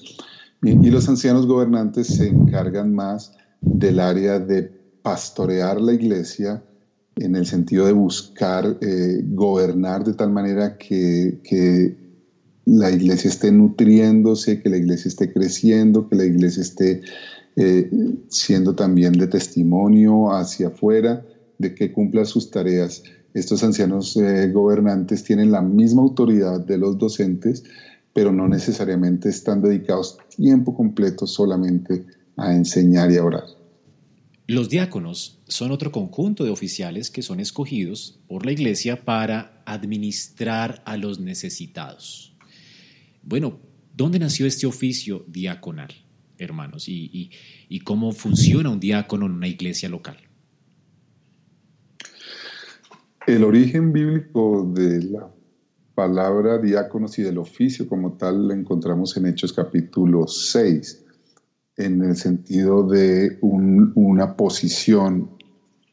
Y 0.64 0.90
los 0.90 1.10
ancianos 1.10 1.48
gobernantes 1.48 2.08
se 2.08 2.30
encargan 2.30 2.96
más 2.96 3.34
del 3.60 4.00
área 4.00 4.40
de 4.40 4.64
pastorear 5.04 5.82
la 5.82 5.94
iglesia 5.94 6.64
en 7.18 7.36
el 7.36 7.46
sentido 7.46 7.86
de 7.86 7.94
buscar 7.94 8.78
eh, 8.82 9.22
gobernar 9.24 10.04
de 10.04 10.14
tal 10.14 10.32
manera 10.32 10.76
que, 10.78 11.40
que 11.44 11.94
la 12.66 12.92
iglesia 12.92 13.30
esté 13.30 13.52
nutriéndose, 13.52 14.60
que 14.60 14.70
la 14.70 14.78
iglesia 14.78 15.10
esté 15.10 15.32
creciendo, 15.32 16.08
que 16.08 16.16
la 16.16 16.26
iglesia 16.26 16.62
esté 16.62 17.02
eh, 17.56 17.90
siendo 18.28 18.76
también 18.76 19.14
de 19.14 19.28
testimonio 19.28 20.32
hacia 20.34 20.68
afuera 20.68 21.24
de 21.58 21.74
que 21.74 21.92
cumpla 21.92 22.26
sus 22.26 22.50
tareas. 22.50 23.02
Estos 23.34 23.64
ancianos 23.64 24.18
eh, 24.18 24.50
gobernantes 24.52 25.24
tienen 25.24 25.52
la 25.52 25.62
misma 25.62 26.02
autoridad 26.02 26.60
de 26.60 26.78
los 26.78 26.98
docentes, 26.98 27.64
pero 28.14 28.32
no 28.32 28.48
necesariamente 28.48 29.30
están 29.30 29.62
dedicados 29.62 30.18
tiempo 30.36 30.74
completo 30.74 31.28
solamente 31.28 32.04
a 32.38 32.54
enseñar 32.54 33.12
y 33.12 33.18
a 33.18 33.24
orar. 33.24 33.44
Los 34.48 34.70
diáconos 34.70 35.40
son 35.48 35.72
otro 35.72 35.92
conjunto 35.92 36.44
de 36.44 36.52
oficiales 36.52 37.10
que 37.10 37.22
son 37.22 37.40
escogidos 37.40 38.20
por 38.28 38.46
la 38.46 38.52
iglesia 38.52 39.04
para 39.04 39.64
administrar 39.66 40.84
a 40.86 40.98
los 40.98 41.20
necesitados. 41.20 42.36
Bueno, 43.24 43.60
¿dónde 43.96 44.20
nació 44.20 44.46
este 44.46 44.68
oficio 44.68 45.26
diaconal? 45.28 46.06
hermanos, 46.38 46.86
y, 46.88 47.30
cómo 47.84 48.12
funciona 48.12 48.70
un 48.70 48.80
diácono 48.80 49.26
en 49.26 49.34
una 49.34 49.48
iglesia 49.48 49.90
local. 49.90 50.18
El 53.28 53.44
origen 53.44 53.92
bíblico 53.92 54.72
de 54.74 55.04
la 55.04 55.30
palabra 55.96 56.58
diáconos 56.58 57.18
y 57.20 57.24
del 57.24 57.38
oficio 57.38 57.88
como 57.88 58.14
tal 58.14 58.48
lo 58.48 58.54
encontramos 58.54 59.16
en 59.18 59.28
Hechos 59.28 59.54
capítulo 59.54 60.28
6, 60.28 61.05
en 61.78 62.02
el 62.02 62.16
sentido 62.16 62.88
de 62.88 63.38
una 63.42 64.36
posición 64.36 65.30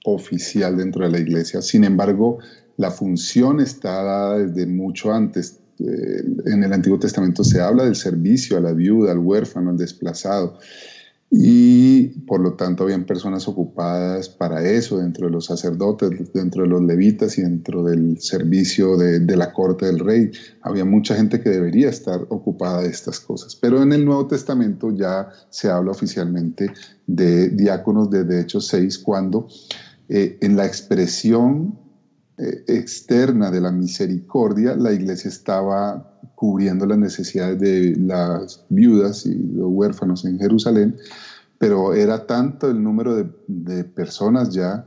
oficial 0.05 0.77
dentro 0.77 1.05
de 1.05 1.11
la 1.11 1.19
iglesia. 1.19 1.63
Sin 1.63 1.85
embargo, 1.85 2.39
la 2.77 2.91
función 2.91 3.61
está 3.61 4.03
dada 4.03 4.39
desde 4.39 4.67
mucho 4.67 5.13
antes. 5.13 5.61
Eh, 5.79 6.23
en 6.47 6.65
el 6.65 6.73
Antiguo 6.73 6.99
Testamento 6.99 7.45
se 7.45 7.61
habla 7.61 7.85
del 7.85 7.97
servicio 7.97 8.57
a 8.57 8.61
la 8.61 8.73
viuda, 8.73 9.13
al 9.13 9.19
huérfano, 9.19 9.71
al 9.71 9.77
desplazado. 9.77 10.59
Y 11.35 12.09
por 12.27 12.41
lo 12.41 12.53
tanto 12.57 12.85
habían 12.85 13.05
personas 13.05 13.49
ocupadas 13.49 14.29
para 14.29 14.69
eso 14.69 14.99
dentro 14.99 15.27
de 15.27 15.33
los 15.33 15.47
sacerdotes, 15.47 16.31
dentro 16.35 16.65
de 16.65 16.69
los 16.69 16.83
levitas 16.83 17.39
y 17.39 17.43
dentro 17.43 17.85
del 17.85 18.21
servicio 18.21 18.99
de, 18.99 19.35
la 19.35 19.51
corte 19.55 19.87
del 19.87 19.99
rey. 19.99 20.31
Había 20.61 20.85
mucha 20.85 21.15
gente 21.15 21.41
que 21.41 21.49
debería 21.49 21.89
estar 21.89 22.27
ocupada 22.29 22.83
de 22.83 22.91
estas 22.91 23.19
cosas. 23.19 23.57
Pero 23.57 23.83
en 23.83 23.95
el 23.95 24.05
Nuevo 24.05 24.27
Testamento 24.27 24.95
ya 24.95 25.31
se 25.49 25.71
habla 25.71 25.93
oficialmente 25.93 26.71
de 27.07 27.49
diáconos 27.49 28.11
desde 28.11 28.43
Hechos 28.43 28.67
6, 28.67 28.99
cuando 28.99 29.49
eh, 30.11 30.37
en 30.43 30.59
la 30.59 30.67
expresión 30.67 31.79
externa 32.39 33.51
de 33.51 33.61
la 33.61 33.71
misericordia, 33.71 34.75
la 34.75 34.93
iglesia 34.93 35.29
estaba 35.29 36.19
cubriendo 36.35 36.87
las 36.87 36.99
necesidades 36.99 37.61
de 37.61 37.97
las 37.99 38.65
viudas 38.69 39.27
y 39.27 39.35
los 39.35 39.69
huérfanos 39.69 40.25
en 40.25 40.39
Jerusalén, 40.39 40.97
pero 41.59 41.95
era 41.95 42.27
tanto 42.27 42.69
el 42.69 42.83
número 42.83 43.15
de, 43.47 43.85
personas 43.85 44.51
ya 44.51 44.85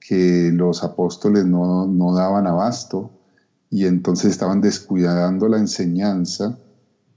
que 0.00 0.50
los 0.52 0.84
apóstoles 0.84 1.46
no, 1.46 2.14
daban 2.14 2.46
abasto 2.46 3.10
y 3.70 3.86
entonces 3.86 4.30
estaban 4.32 4.60
descuidando 4.60 5.48
la 5.48 5.58
enseñanza, 5.58 6.58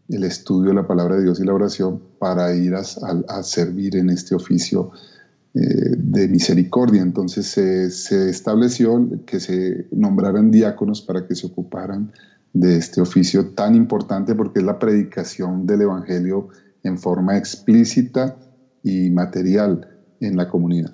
el 0.08 0.24
estudio 0.24 0.70
de 0.70 0.76
la 0.76 0.88
palabra 0.88 1.16
de 1.16 1.24
Dios 1.24 1.40
y 1.40 1.46
la 1.46 1.54
oración 1.54 2.02
para 2.20 2.54
ir 2.54 2.76
a 2.76 3.44
servir 3.44 3.96
en 3.96 4.10
este 4.10 4.36
oficio 4.36 4.92
eh, 4.94 5.21
de 5.53 6.27
misericordia. 6.27 7.01
Entonces 7.01 7.46
se, 7.48 8.29
estableció 8.29 9.10
que 9.25 9.39
se 9.39 9.88
nombraran 9.91 10.51
diáconos 10.51 11.01
para 11.01 11.27
que 11.27 11.36
se 11.36 11.48
ocuparan 11.48 12.12
de 12.53 12.77
este 12.77 13.01
oficio 13.01 13.50
tan 13.50 13.75
importante 13.75 14.36
porque 14.36 14.60
es 14.60 14.65
la 14.65 14.79
predicación 14.79 15.65
del 15.65 15.81
Evangelio 15.81 16.50
en 16.84 16.98
forma 16.98 17.38
explícita 17.38 18.38
y 18.84 19.10
material 19.10 19.88
en 20.20 20.38
la 20.38 20.50
comunidad. 20.50 20.93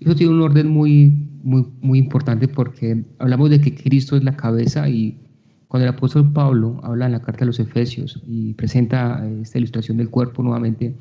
Eso 0.00 0.16
tiene 0.16 0.32
un 0.32 0.42
orden 0.42 0.68
muy, 0.68 1.28
muy, 1.42 1.66
muy 1.80 1.98
importante 1.98 2.48
porque 2.48 3.04
hablamos 3.18 3.50
de 3.50 3.60
que 3.60 3.74
Cristo 3.74 4.16
es 4.16 4.24
la 4.24 4.36
cabeza 4.36 4.88
y 4.88 5.20
cuando 5.68 5.88
el 5.88 5.94
apóstol 5.94 6.32
Pablo 6.32 6.80
habla 6.82 7.06
en 7.06 7.12
la 7.12 7.22
carta 7.22 7.40
de 7.40 7.46
los 7.46 7.60
Efesios 7.60 8.20
y 8.26 8.54
presenta 8.54 9.26
esta 9.40 9.58
ilustración 9.58 9.96
del 9.96 10.10
cuerpo 10.10 10.42
nuevamente, 10.42 10.96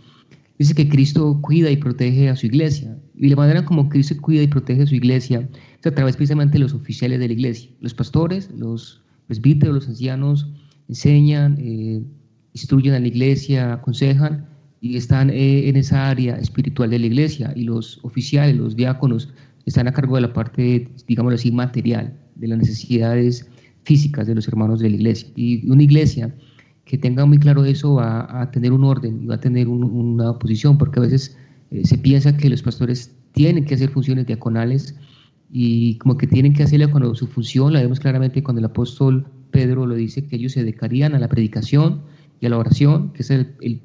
Dice 0.61 0.75
que 0.75 0.87
Cristo 0.87 1.39
cuida 1.41 1.71
y 1.71 1.75
protege 1.75 2.29
a 2.29 2.35
su 2.35 2.45
iglesia. 2.45 2.95
Y 3.17 3.29
la 3.29 3.35
manera 3.35 3.65
como 3.65 3.89
Cristo 3.89 4.13
cuida 4.21 4.43
y 4.43 4.47
protege 4.47 4.83
a 4.83 4.85
su 4.85 4.93
iglesia 4.93 5.49
es 5.79 5.87
a 5.87 5.95
través 5.95 6.15
precisamente 6.15 6.53
de 6.53 6.59
los 6.59 6.75
oficiales 6.75 7.19
de 7.19 7.29
la 7.29 7.33
iglesia. 7.33 7.71
Los 7.79 7.95
pastores, 7.95 8.47
los 8.55 9.01
presbíteros, 9.25 9.73
los 9.73 9.87
ancianos 9.87 10.51
enseñan, 10.87 11.57
eh, 11.57 12.03
instruyen 12.53 12.93
a 12.93 12.99
la 12.99 13.07
iglesia, 13.07 13.73
aconsejan 13.73 14.45
y 14.81 14.97
están 14.97 15.31
eh, 15.31 15.67
en 15.67 15.77
esa 15.77 16.11
área 16.11 16.35
espiritual 16.35 16.91
de 16.91 16.99
la 16.99 17.07
iglesia. 17.07 17.53
Y 17.55 17.63
los 17.63 17.99
oficiales, 18.03 18.55
los 18.55 18.75
diáconos, 18.75 19.33
están 19.65 19.87
a 19.87 19.93
cargo 19.93 20.13
de 20.13 20.21
la 20.21 20.31
parte, 20.31 20.87
digámoslo 21.07 21.37
así, 21.37 21.51
material, 21.51 22.13
de 22.35 22.47
las 22.47 22.59
necesidades 22.59 23.49
físicas 23.83 24.27
de 24.27 24.35
los 24.35 24.47
hermanos 24.47 24.79
de 24.79 24.91
la 24.91 24.95
iglesia. 24.97 25.27
Y 25.35 25.67
una 25.71 25.81
iglesia 25.81 26.31
que 26.85 26.97
tenga 26.97 27.25
muy 27.25 27.37
claro 27.37 27.63
eso 27.65 27.95
va 27.95 28.41
a 28.41 28.51
tener 28.51 28.71
un 28.73 28.83
orden 28.83 29.23
y 29.23 29.27
va 29.27 29.35
a 29.35 29.39
tener 29.39 29.67
una 29.67 30.37
posición, 30.39 30.77
porque 30.77 30.99
a 30.99 31.03
veces 31.03 31.37
eh, 31.69 31.85
se 31.85 31.97
piensa 31.97 32.35
que 32.35 32.49
los 32.49 32.61
pastores 32.61 33.15
tienen 33.33 33.65
que 33.65 33.75
hacer 33.75 33.89
funciones 33.89 34.25
diaconales 34.25 34.95
y 35.51 35.97
como 35.97 36.17
que 36.17 36.27
tienen 36.27 36.53
que 36.53 36.63
hacerle 36.63 36.87
cuando 36.87 37.13
su 37.15 37.27
función, 37.27 37.73
la 37.73 37.81
vemos 37.81 37.99
claramente 37.99 38.43
cuando 38.43 38.59
el 38.59 38.65
apóstol 38.65 39.25
Pedro 39.51 39.85
lo 39.85 39.95
dice, 39.95 40.25
que 40.25 40.37
ellos 40.37 40.53
se 40.53 40.61
dedicarían 40.61 41.13
a 41.13 41.19
la 41.19 41.27
predicación 41.27 42.01
y 42.39 42.45
a 42.45 42.49
la 42.49 42.57
oración, 42.57 43.11
que 43.13 43.21
es 43.21 43.31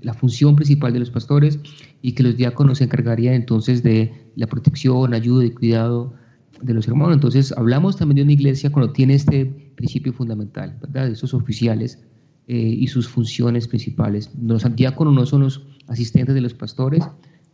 la 0.00 0.14
función 0.14 0.56
principal 0.56 0.92
de 0.92 1.00
los 1.00 1.10
pastores, 1.10 1.58
y 2.02 2.12
que 2.12 2.22
los 2.22 2.36
diáconos 2.36 2.78
se 2.78 2.84
encargarían 2.84 3.34
entonces 3.34 3.82
de 3.82 4.12
la 4.36 4.46
protección, 4.46 5.12
ayuda 5.12 5.44
y 5.44 5.50
cuidado 5.50 6.14
de 6.62 6.72
los 6.72 6.88
hermanos. 6.88 7.14
Entonces 7.14 7.52
hablamos 7.52 7.96
también 7.96 8.16
de 8.16 8.22
una 8.22 8.32
iglesia 8.32 8.70
cuando 8.70 8.92
tiene 8.92 9.14
este 9.14 9.44
principio 9.74 10.12
fundamental, 10.12 10.78
¿verdad? 10.80 11.06
De 11.06 11.12
esos 11.12 11.34
oficiales 11.34 12.06
eh, 12.48 12.56
y 12.56 12.86
sus 12.88 13.08
funciones 13.08 13.66
principales. 13.68 14.30
Los 14.40 14.64
diáconos 14.76 15.14
no 15.14 15.26
son 15.26 15.42
los 15.42 15.62
asistentes 15.88 16.34
de 16.34 16.40
los 16.40 16.54
pastores, 16.54 17.04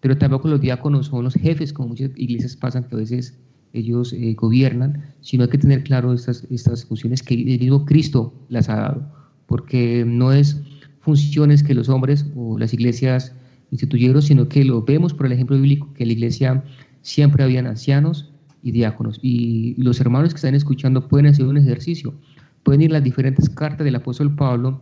pero 0.01 0.19
tampoco 0.19 0.49
los 0.49 0.61
diáconos 0.61 1.07
son 1.07 1.25
los 1.25 1.35
jefes, 1.35 1.73
como 1.73 1.89
muchas 1.91 2.11
iglesias 2.17 2.57
pasan 2.57 2.85
que 2.85 2.95
a 2.95 2.99
veces 2.99 3.39
ellos 3.73 4.13
eh, 4.13 4.35
gobiernan, 4.35 5.03
sino 5.21 5.45
hay 5.45 5.51
que 5.51 5.59
tener 5.59 5.83
claro 5.83 6.13
estas, 6.13 6.45
estas 6.51 6.85
funciones 6.85 7.23
que 7.23 7.35
el 7.35 7.45
mismo 7.45 7.85
Cristo 7.87 8.35
las 8.49 8.69
ha 8.69 8.77
dado, 8.77 9.13
porque 9.47 10.05
no 10.07 10.33
es 10.33 10.61
funciones 11.01 11.63
que 11.63 11.75
los 11.75 11.89
hombres 11.89 12.27
o 12.37 12.59
las 12.59 12.73
iglesias 12.75 13.35
instituyeron, 13.71 14.23
sino 14.23 14.49
que 14.49 14.65
lo 14.65 14.83
vemos 14.83 15.15
por 15.15 15.27
el 15.27 15.33
ejemplo 15.33 15.57
bíblico, 15.57 15.93
que 15.95 16.05
en 16.05 16.09
la 16.09 16.13
iglesia 16.13 16.65
siempre 17.01 17.43
habían 17.43 17.67
ancianos 17.67 18.31
y 18.63 18.71
diáconos. 18.73 19.19
Y 19.23 19.75
los 19.83 20.01
hermanos 20.01 20.31
que 20.31 20.37
están 20.37 20.55
escuchando 20.55 21.09
pueden 21.09 21.27
hacer 21.27 21.47
un 21.47 21.57
ejercicio, 21.57 22.15
pueden 22.63 22.83
ir 22.83 22.93
las 22.93 23.03
diferentes 23.03 23.49
cartas 23.51 23.85
del 23.85 23.97
apóstol 23.97 24.35
Pablo 24.35 24.81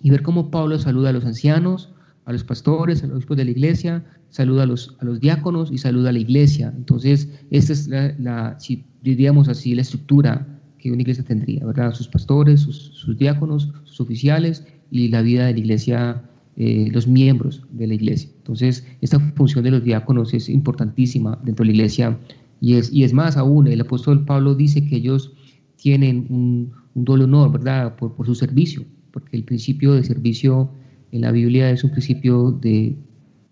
y 0.00 0.10
ver 0.10 0.22
cómo 0.22 0.50
Pablo 0.50 0.78
saluda 0.78 1.10
a 1.10 1.12
los 1.12 1.24
ancianos, 1.24 1.90
a 2.24 2.32
los 2.32 2.44
pastores, 2.44 3.02
a 3.02 3.06
los 3.06 3.16
obispos 3.16 3.36
de 3.36 3.44
la 3.44 3.50
iglesia, 3.50 4.04
saluda 4.30 4.64
a 4.64 4.66
los, 4.66 4.96
a 5.00 5.04
los 5.04 5.20
diáconos 5.20 5.70
y 5.70 5.78
saluda 5.78 6.10
a 6.10 6.12
la 6.12 6.18
iglesia. 6.18 6.72
Entonces, 6.76 7.28
esta 7.50 7.72
es 7.72 7.88
la, 7.88 8.58
si 8.58 8.84
diríamos 9.02 9.48
así, 9.48 9.74
la 9.74 9.82
estructura 9.82 10.46
que 10.78 10.90
una 10.90 11.02
iglesia 11.02 11.24
tendría, 11.24 11.64
¿verdad? 11.64 11.94
Sus 11.94 12.08
pastores, 12.08 12.60
sus, 12.60 13.16
diáconos, 13.16 13.72
sus 13.84 14.00
oficiales 14.00 14.66
y 14.90 15.08
la 15.08 15.22
vida 15.22 15.46
de 15.46 15.52
la 15.52 15.58
iglesia, 15.58 16.22
eh, 16.56 16.88
los 16.92 17.06
miembros 17.06 17.62
de 17.70 17.86
la 17.86 17.94
iglesia. 17.94 18.30
Entonces, 18.38 18.86
esta 19.00 19.20
función 19.34 19.64
de 19.64 19.70
los 19.70 19.84
diáconos 19.84 20.34
es 20.34 20.48
importantísima 20.48 21.38
dentro 21.44 21.62
de 21.64 21.70
la 21.70 21.76
iglesia 21.76 22.18
y 22.60 22.74
es, 22.74 22.92
y 22.92 23.04
es 23.04 23.12
más 23.12 23.36
aún, 23.36 23.68
el 23.68 23.80
apóstol 23.80 24.24
Pablo 24.24 24.54
dice 24.54 24.84
que 24.86 24.96
ellos 24.96 25.32
tienen 25.76 26.26
un, 26.30 26.72
un 26.96 27.04
doble 27.04 27.24
honor, 27.24 27.52
¿verdad? 27.52 27.94
Por, 27.96 28.16
por 28.16 28.26
su 28.26 28.34
servicio, 28.34 28.82
porque 29.12 29.36
el 29.36 29.44
principio 29.44 29.92
de 29.92 30.02
servicio 30.02 30.70
en 31.12 31.20
la 31.20 31.30
Biblia 31.30 31.70
es 31.70 31.84
un 31.84 31.90
principio 31.92 32.50
de, 32.50 32.96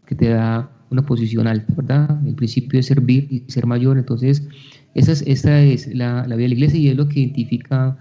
que 0.07 0.15
te 0.15 0.31
da 0.31 0.71
una 0.91 1.03
posición 1.03 1.47
alta, 1.47 1.73
¿verdad? 1.77 2.27
El 2.27 2.35
principio 2.35 2.79
de 2.79 2.83
servir 2.83 3.29
y 3.31 3.45
ser 3.51 3.67
mayor. 3.67 3.99
Entonces, 3.99 4.43
esa 4.95 5.13
es, 5.13 5.23
esta 5.27 5.61
es 5.61 5.95
la, 5.95 6.27
la, 6.27 6.37
vida 6.37 6.45
de 6.45 6.49
la 6.49 6.55
iglesia 6.55 6.81
y 6.81 6.89
es 6.89 6.97
lo 6.97 7.09
que 7.09 7.21
identifica 7.21 7.97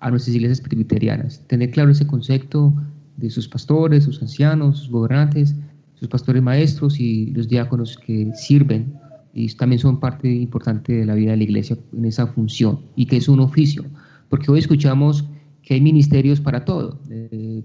a 0.00 0.10
nuestras 0.10 0.34
iglesias 0.34 0.60
presbiterianas. 0.60 1.42
Tener 1.46 1.70
claro 1.70 1.90
ese 1.90 2.06
concepto 2.06 2.74
de 3.16 3.30
sus 3.30 3.48
pastores, 3.48 4.04
sus 4.04 4.20
ancianos, 4.20 4.78
sus 4.78 4.90
gobernantes, 4.90 5.54
sus 5.94 6.08
pastores 6.08 6.42
maestros 6.42 7.00
y 7.00 7.26
los 7.32 7.48
diáconos 7.48 7.98
que 7.98 8.30
sirven 8.34 8.94
y 9.34 9.48
también 9.54 9.78
son 9.78 10.00
parte 10.00 10.32
importante 10.32 10.92
de 10.92 11.06
la 11.06 11.14
vida 11.14 11.32
de 11.32 11.38
la 11.38 11.42
iglesia 11.44 11.76
en 11.96 12.04
esa 12.04 12.26
función 12.26 12.80
y 12.96 13.06
que 13.06 13.16
es 13.16 13.28
un 13.28 13.40
oficio. 13.40 13.84
Porque 14.28 14.50
hoy 14.50 14.58
escuchamos 14.58 15.24
que 15.62 15.74
hay 15.74 15.80
ministerios 15.80 16.40
para 16.40 16.64
todo. 16.64 17.00
Eh, 17.10 17.62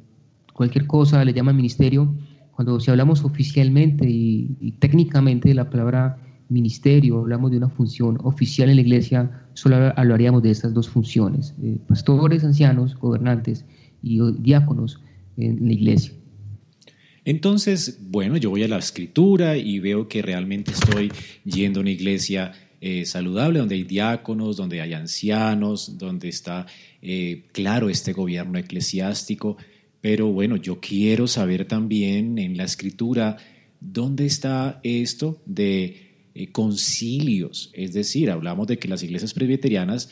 cualquier 0.53 0.87
cosa 0.87 1.23
le 1.23 1.33
llaman 1.33 1.55
ministerio 1.55 2.13
cuando 2.55 2.79
si 2.79 2.91
hablamos 2.91 3.23
oficialmente 3.23 4.07
y, 4.07 4.75
técnicamente 4.79 5.49
de 5.49 5.55
la 5.55 5.69
palabra 5.69 6.19
ministerio, 6.49 7.19
hablamos 7.19 7.49
de 7.51 7.57
una 7.57 7.69
función 7.69 8.19
oficial 8.23 8.69
en 8.69 8.75
la 8.75 8.81
iglesia, 8.81 9.47
solo 9.53 9.91
hablaríamos 9.95 10.43
de 10.43 10.51
estas 10.51 10.73
dos 10.73 10.87
funciones, 10.87 11.55
pastores, 11.87 12.43
ancianos, 12.43 12.95
gobernantes 12.95 13.65
y 14.03 14.19
diáconos 14.39 15.01
en 15.37 15.65
la 15.65 15.73
iglesia. 15.73 16.13
Entonces, 17.25 17.99
bueno, 18.01 18.37
yo 18.37 18.49
voy 18.49 18.63
a 18.63 18.67
la 18.67 18.77
escritura 18.77 19.57
y 19.57 19.79
veo 19.79 20.07
que 20.07 20.21
realmente 20.21 20.71
estoy 20.71 21.11
yendo 21.45 21.79
a 21.79 21.81
una 21.81 21.91
iglesia 21.91 22.51
eh, 22.85 23.05
saludable, 23.05 23.59
donde 23.59 23.75
hay 23.75 23.83
diáconos, 23.85 24.57
donde 24.57 24.81
hay 24.81 24.91
ancianos, 24.91 25.97
donde 25.97 26.27
está, 26.27 26.65
eh, 27.01 27.43
claro, 27.53 27.89
este 27.89 28.11
gobierno 28.11 28.59
eclesiástico. 28.59 29.55
Pero 30.01 30.33
bueno, 30.33 30.57
yo 30.57 30.81
quiero 30.81 31.27
saber 31.27 31.63
también 31.63 32.37
en 32.37 32.57
la 32.57 32.65
escritura 32.65 33.37
dónde 33.79 34.25
está 34.25 34.81
esto 34.83 35.41
de 35.45 36.27
eh, 36.35 36.51
concilios. 36.51 37.69
Es 37.71 37.93
decir, 37.93 38.29
hablamos 38.29 38.67
de 38.67 38.77
que 38.77 38.89
las 38.89 39.01
iglesias 39.01 39.33
presbiterianas 39.33 40.09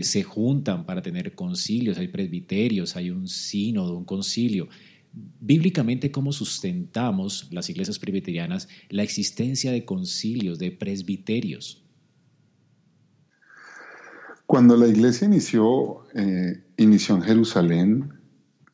se 0.00 0.22
juntan 0.22 0.86
para 0.86 1.02
tener 1.02 1.34
concilios, 1.34 1.98
hay 1.98 2.08
presbiterios, 2.08 2.96
hay 2.96 3.10
un 3.10 3.28
sínodo, 3.28 3.96
un 3.96 4.06
concilio. 4.06 4.68
Bíblicamente, 5.40 6.10
¿cómo 6.10 6.30
sustentamos 6.30 7.48
las 7.50 7.70
iglesias 7.70 7.98
presbiterianas 7.98 8.68
la 8.90 9.02
existencia 9.02 9.72
de 9.72 9.86
concilios, 9.86 10.58
de 10.58 10.70
presbiterios? 10.72 11.82
Cuando 14.44 14.76
la 14.76 14.86
iglesia 14.86 15.26
inició, 15.26 16.06
eh, 16.14 16.62
inició 16.76 17.16
en 17.16 17.22
Jerusalén, 17.22 18.12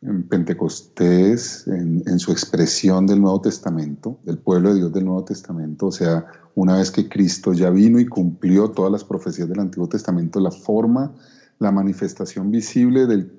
en 0.02 0.24
Pentecostés, 0.24 1.68
en, 1.68 2.18
su 2.18 2.32
expresión 2.32 3.06
del 3.06 3.20
Nuevo 3.20 3.40
Testamento, 3.40 4.18
del 4.24 4.38
pueblo 4.38 4.70
de 4.70 4.80
Dios 4.80 4.92
del 4.92 5.04
Nuevo 5.04 5.24
Testamento, 5.24 5.86
o 5.86 5.92
sea, 5.92 6.26
una 6.56 6.76
vez 6.76 6.90
que 6.90 7.08
Cristo 7.08 7.52
ya 7.52 7.70
vino 7.70 8.00
y 8.00 8.06
cumplió 8.06 8.72
todas 8.72 8.90
las 8.90 9.04
profecías 9.04 9.48
del 9.48 9.60
Antiguo 9.60 9.88
Testamento, 9.88 10.40
la 10.40 10.50
forma, 10.50 11.14
la 11.60 11.70
manifestación 11.70 12.50
visible 12.50 13.06
del, 13.06 13.30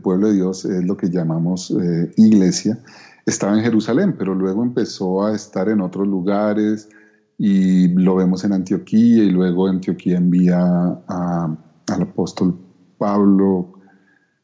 pueblo 0.00 0.28
de 0.28 0.34
Dios 0.34 0.64
es 0.64 0.84
lo 0.84 0.96
que 0.96 1.08
llamamos 1.08 1.70
eh, 1.70 2.10
iglesia, 2.16 2.78
estaba 3.26 3.56
en 3.56 3.62
Jerusalén, 3.62 4.14
pero 4.18 4.34
luego 4.34 4.62
empezó 4.62 5.24
a 5.24 5.34
estar 5.34 5.68
en 5.68 5.80
otros 5.80 6.06
lugares 6.06 6.88
y 7.38 7.88
lo 7.88 8.16
vemos 8.16 8.44
en 8.44 8.52
Antioquía 8.52 9.24
y 9.24 9.30
luego 9.30 9.66
Antioquía 9.66 10.18
envía 10.18 10.60
al 11.06 12.02
apóstol 12.02 12.58
Pablo 12.98 13.72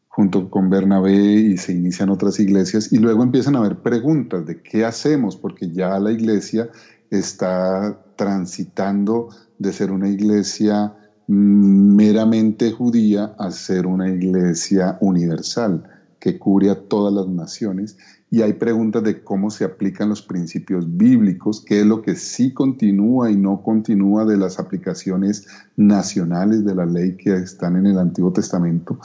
junto 0.09 0.49
con 0.49 0.71
Bernabé 0.71 1.13
y 1.13 1.59
se 1.59 1.75
inician 1.75 2.09
otras 2.09 2.41
iglesias 2.41 2.91
y 2.91 2.99
luego 2.99 3.23
empiezan 3.23 3.55
a 3.55 3.59
haber 3.59 3.83
preguntas 3.83 4.47
de 4.47 4.63
qué 4.63 4.87
hacemos 4.87 5.37
porque 5.37 5.71
ya 5.71 5.99
la 5.99 6.11
iglesia 6.11 6.71
está 7.11 8.01
transitando 8.17 9.29
de 9.59 9.73
ser 9.75 9.93
una 9.93 10.09
iglesia 10.09 10.95
meramente 11.29 12.71
judía 12.71 13.35
a 13.39 13.51
ser 13.51 13.87
una 13.87 14.09
iglesia 14.09 14.97
universal 15.01 15.83
que 16.21 16.39
cubre 16.39 16.71
a 16.71 16.75
todas 16.89 17.13
las 17.13 17.29
naciones. 17.29 17.97
Y 18.31 18.43
hay 18.43 18.55
preguntas 18.55 19.05
de 19.05 19.23
cómo 19.23 19.51
se 19.51 19.65
aplican 19.65 20.09
los 20.09 20.23
principios 20.23 20.97
bíblicos, 20.97 21.65
qué 21.65 21.81
es 21.81 21.87
lo 21.87 22.03
que 22.03 22.17
sí 22.17 22.53
continúa 22.53 23.31
y 23.31 23.37
no 23.37 23.63
continúa 23.63 24.25
de 24.25 24.37
las 24.37 24.59
aplicaciones 24.59 25.47
nacionales 25.77 26.65
de 26.65 26.75
la 26.75 26.87
ley 26.87 27.17
que 27.17 27.37
están 27.37 27.77
en 27.77 27.87
el 27.87 27.99
Antiguo 27.99 28.33
Testamento, 28.33 28.99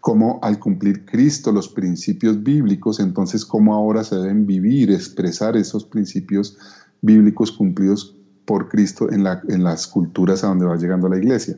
cómo 0.00 0.38
al 0.42 0.58
cumplir 0.58 1.06
Cristo 1.06 1.52
los 1.52 1.68
principios 1.68 2.42
bíblicos, 2.42 3.00
entonces 3.00 3.46
cómo 3.46 3.74
ahora 3.74 4.04
se 4.04 4.16
deben 4.16 4.46
vivir, 4.46 4.90
expresar 4.90 5.56
esos 5.56 5.84
principios 5.84 6.58
bíblicos 7.00 7.50
cumplidos 7.52 8.14
por 8.46 8.68
Cristo 8.68 9.08
en, 9.12 9.24
las 9.24 9.86
culturas 9.86 10.44
a 10.44 10.48
donde 10.48 10.66
va 10.66 10.76
llegando 10.76 11.08
la 11.08 11.18
iglesia. 11.18 11.56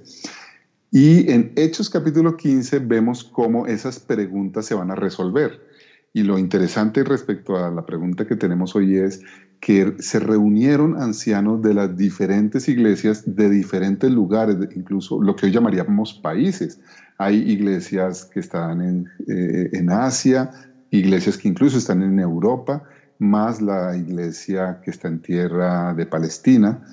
Y 0.91 1.31
en 1.31 1.53
Hechos 1.57 1.91
capítulo 1.91 2.37
15 2.37 2.79
vemos 2.81 3.23
cómo 3.23 3.67
esas 3.67 4.01
preguntas 4.01 4.67
se 4.67 4.75
van 4.75 4.91
a 4.91 4.95
resolver. 4.95 5.69
Y 6.15 6.23
lo 6.23 6.39
interesante 6.39 7.05
respecto 7.05 7.57
a 7.57 7.71
la 7.71 7.85
pregunta 7.85 8.27
que 8.27 8.35
tenemos 8.35 8.75
hoy 8.75 8.97
es 8.97 9.21
que 9.61 9.95
se 9.99 10.19
reunieron 10.19 11.01
ancianos 11.01 11.61
de 11.63 11.75
las 11.75 11.97
diferentes 11.97 12.69
iglesias 12.69 13.23
de 13.27 13.51
diferentes 13.51 14.11
lugares, 14.11 14.57
incluso 14.75 15.23
lo 15.23 15.37
que 15.37 15.47
hoy 15.47 15.53
llamaríamos 15.53 16.15
países. 16.15 16.81
Hay 17.19 17.37
iglesias 17.37 18.25
que 18.25 18.41
están 18.41 18.81
en, 18.81 19.07
eh, 19.29 19.69
en 19.73 19.91
Asia, 19.91 20.51
iglesias 20.91 21.37
que 21.37 21.49
incluso 21.49 21.77
están 21.77 22.03
en 22.03 22.19
Europa, 22.19 22.83
más 23.19 23.61
la 23.61 23.97
iglesia 23.97 24.81
que 24.85 24.91
está 24.91 25.09
en 25.09 25.21
tierra 25.21 25.95
de 25.95 26.07
Palestina, 26.07 26.85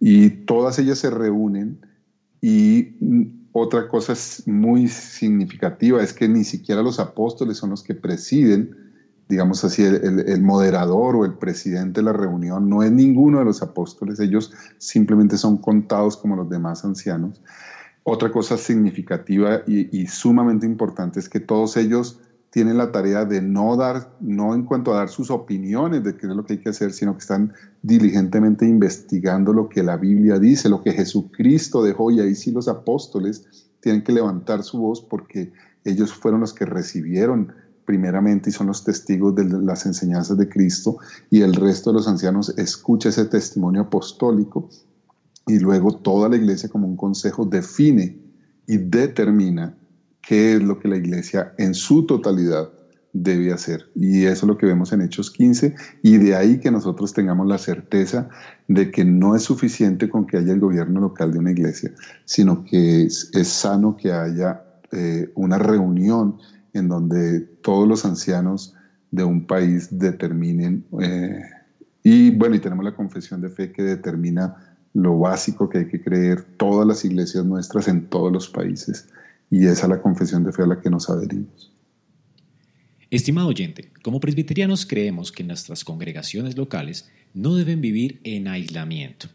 y 0.00 0.30
todas 0.30 0.78
ellas 0.78 0.98
se 0.98 1.10
reúnen 1.10 1.80
y 2.40 2.96
otra 3.52 3.88
cosa 3.88 4.14
muy 4.46 4.88
significativa 4.88 6.02
es 6.02 6.12
que 6.12 6.28
ni 6.28 6.44
siquiera 6.44 6.82
los 6.82 7.00
apóstoles 7.00 7.56
son 7.56 7.70
los 7.70 7.82
que 7.82 7.94
presiden 7.94 8.86
digamos 9.28 9.64
así, 9.64 9.82
el, 9.82 10.42
moderador 10.42 11.16
o 11.16 11.24
el 11.24 11.34
presidente 11.34 12.00
de 12.00 12.04
la 12.04 12.12
reunión 12.12 12.68
no 12.68 12.82
es 12.82 12.92
ninguno 12.92 13.40
de 13.40 13.44
los 13.44 13.62
apóstoles, 13.62 14.20
ellos 14.20 14.52
simplemente 14.78 15.36
son 15.36 15.58
contados 15.58 16.16
como 16.16 16.36
los 16.36 16.48
demás 16.48 16.84
ancianos. 16.84 17.42
Otra 18.04 18.30
cosa 18.30 18.56
significativa 18.56 19.62
y, 19.66 20.06
sumamente 20.06 20.64
importante 20.64 21.18
es 21.18 21.28
que 21.28 21.40
todos 21.40 21.76
ellos 21.76 22.20
tienen 22.56 22.78
la 22.78 22.90
tarea 22.90 23.26
de 23.26 23.42
no 23.42 23.76
dar, 23.76 24.16
no 24.18 24.54
en 24.54 24.62
cuanto 24.62 24.90
a 24.90 24.96
dar 24.96 25.10
sus 25.10 25.30
opiniones 25.30 26.02
de 26.02 26.16
qué 26.16 26.26
es 26.26 26.34
lo 26.34 26.42
que 26.42 26.54
hay 26.54 26.58
que 26.58 26.70
hacer, 26.70 26.90
sino 26.90 27.12
que 27.12 27.20
están 27.20 27.52
diligentemente 27.82 28.64
investigando 28.64 29.52
lo 29.52 29.68
que 29.68 29.82
la 29.82 29.98
Biblia 29.98 30.38
dice, 30.38 30.70
lo 30.70 30.82
que 30.82 30.92
Jesucristo 30.92 31.82
dejó, 31.82 32.10
y 32.10 32.20
ahí 32.20 32.34
sí 32.34 32.52
los 32.52 32.66
apóstoles 32.66 33.68
tienen 33.80 34.02
que 34.02 34.12
levantar 34.12 34.62
su 34.62 34.78
voz 34.78 35.02
porque 35.02 35.52
ellos 35.84 36.14
fueron 36.14 36.40
los 36.40 36.54
que 36.54 36.64
recibieron 36.64 37.52
primeramente 37.84 38.48
y 38.48 38.54
son 38.54 38.68
los 38.68 38.82
testigos 38.84 39.34
de 39.34 39.44
las 39.44 39.84
enseñanzas 39.84 40.38
de 40.38 40.48
Cristo 40.48 40.96
y 41.28 41.42
el 41.42 41.52
resto 41.52 41.90
de 41.90 41.96
los 41.98 42.08
ancianos 42.08 42.54
escucha 42.56 43.10
ese 43.10 43.26
testimonio 43.26 43.82
apostólico 43.82 44.70
y 45.46 45.58
luego 45.58 45.98
toda 45.98 46.30
la 46.30 46.36
iglesia 46.36 46.70
como 46.70 46.88
un 46.88 46.96
consejo 46.96 47.44
define 47.44 48.16
y 48.66 48.78
determina 48.78 49.76
qué 50.26 50.56
es 50.56 50.62
lo 50.62 50.78
que 50.78 50.88
la 50.88 50.96
iglesia 50.96 51.52
en 51.56 51.74
su 51.74 52.04
totalidad 52.04 52.68
debe 53.12 53.52
hacer. 53.52 53.88
Y 53.94 54.24
eso 54.24 54.44
es 54.44 54.48
lo 54.48 54.58
que 54.58 54.66
vemos 54.66 54.92
en 54.92 55.00
Hechos 55.00 55.30
15 55.30 55.74
y 56.02 56.18
de 56.18 56.34
ahí 56.34 56.58
que 56.58 56.70
nosotros 56.70 57.12
tengamos 57.14 57.46
la 57.46 57.58
certeza 57.58 58.28
de 58.68 58.90
que 58.90 59.04
no 59.04 59.34
es 59.34 59.42
suficiente 59.42 60.08
con 60.08 60.26
que 60.26 60.36
haya 60.36 60.52
el 60.52 60.60
gobierno 60.60 61.00
local 61.00 61.32
de 61.32 61.38
una 61.38 61.52
iglesia, 61.52 61.92
sino 62.24 62.64
que 62.64 63.04
es, 63.04 63.30
sano 63.44 63.96
que 63.96 64.12
haya 64.12 64.62
eh, 64.92 65.30
una 65.34 65.58
reunión 65.58 66.36
en 66.74 66.88
donde 66.88 67.40
todos 67.40 67.88
los 67.88 68.04
ancianos 68.04 68.74
de 69.10 69.24
un 69.24 69.46
país 69.46 69.88
determinen, 69.90 70.84
eh, 71.00 71.40
y 72.02 72.30
bueno, 72.30 72.54
y 72.54 72.60
tenemos 72.60 72.84
la 72.84 72.94
confesión 72.94 73.40
de 73.40 73.48
fe 73.48 73.72
que 73.72 73.82
determina 73.82 74.54
lo 74.92 75.18
básico 75.18 75.68
que 75.68 75.78
hay 75.78 75.88
que 75.88 76.02
creer 76.02 76.42
todas 76.56 76.86
las 76.86 77.04
iglesias 77.04 77.44
nuestras 77.44 77.88
en 77.88 78.06
todos 78.08 78.32
los 78.32 78.48
países, 78.48 79.08
y 79.50 79.66
es 79.66 79.86
la 79.86 80.00
confesión 80.00 80.44
de 80.44 80.52
fe 80.52 80.62
a 80.62 80.66
la 80.66 80.80
que 80.80 80.90
nos 80.90 81.08
adherimos. 81.08 81.72
Estimado 83.10 83.48
oyente, 83.48 83.92
como 84.02 84.18
presbiterianos 84.18 84.84
creemos 84.84 85.30
que 85.30 85.44
nuestras 85.44 85.84
congregaciones 85.84 86.56
locales 86.56 87.08
no 87.34 87.54
deben 87.54 87.80
vivir 87.80 88.20
en 88.24 88.48
aislamiento. 88.48 89.28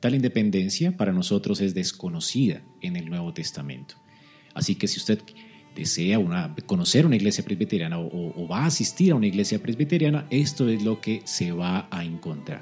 Tal 0.00 0.14
independencia 0.14 0.96
para 0.96 1.12
nosotros 1.12 1.60
es 1.60 1.74
desconocida 1.74 2.62
en 2.80 2.94
el 2.94 3.10
Nuevo 3.10 3.34
Testamento. 3.34 3.96
Así 4.54 4.76
que 4.76 4.86
si 4.86 4.98
usted 4.98 5.20
desea 5.74 6.18
conocer 6.66 7.06
una 7.06 7.16
iglesia 7.16 7.44
presbiteriana 7.44 7.98
o, 7.98 8.48
va 8.48 8.60
a 8.60 8.66
asistir 8.66 9.12
a 9.12 9.16
una 9.16 9.26
iglesia 9.26 9.60
presbiteriana, 9.60 10.26
esto 10.30 10.68
es 10.68 10.82
lo 10.82 11.00
que 11.00 11.22
se 11.24 11.50
va 11.50 11.88
a 11.90 12.04
encontrar. 12.04 12.60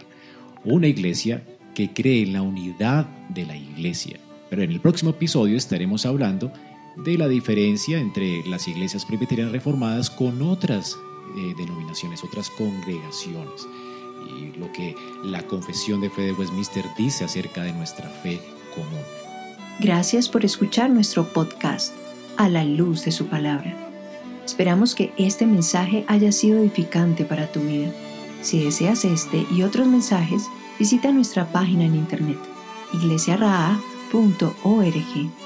Una 0.65 0.87
iglesia 0.87 1.43
que 1.75 1.93
cree 1.93 2.23
en 2.23 2.33
la 2.33 2.43
unidad 2.43 3.07
de 3.29 3.45
la 3.45 3.57
iglesia. 3.57 4.19
Pero 4.49 4.63
en 4.63 4.71
el 4.71 4.81
próximo 4.81 5.11
episodio 5.11 5.57
estaremos 5.57 6.07
hablando 6.07 6.53
de 6.97 7.19
la 7.19 7.29
diferencia 7.29 7.99
entre 7.99 8.45
las 8.47 8.69
iglesias 8.69 9.05
presbiterianas 9.05 9.53
reformadas 9.53 10.11
con 10.11 10.43
otras 10.43 10.99
eh, 11.37 11.55
denominaciones, 11.57 12.25
otras 12.25 12.51
congregaciones. 12.51 13.69
Y 14.27 14.59
lo 14.59 14.73
que 14.73 14.95
la 15.23 15.47
confesión 15.47 16.01
de 16.01 16.11
fe 16.11 16.23
de 16.23 16.33
Westminster 16.33 16.85
dice 16.97 17.25
acerca 17.25 17.63
de 17.63 17.73
nuestra 17.73 18.09
fe 18.09 18.41
común. 18.75 19.03
Gracias 19.79 20.29
por 20.29 20.45
escuchar 20.45 20.91
nuestro 20.91 21.33
podcast 21.33 21.93
a 22.37 22.49
la 22.49 22.65
luz 22.65 23.05
de 23.05 23.13
su 23.13 23.27
palabra. 23.27 23.75
Esperamos 24.45 24.95
que 24.95 25.13
este 25.19 25.47
mensaje 25.47 26.05
haya 26.09 26.33
sido 26.33 26.59
edificante 26.59 27.25
para 27.25 27.53
tu 27.53 27.61
vida. 27.61 27.93
Si 28.43 28.63
deseas 28.63 29.05
este 29.05 29.47
y 29.51 29.63
otros 29.63 29.87
mensajes, 29.87 30.45
visita 30.79 31.13
nuestra 31.13 31.51
página 31.53 31.85
en 31.85 31.95
internet 31.95 32.39
iglesiaraa.org. 32.93 35.46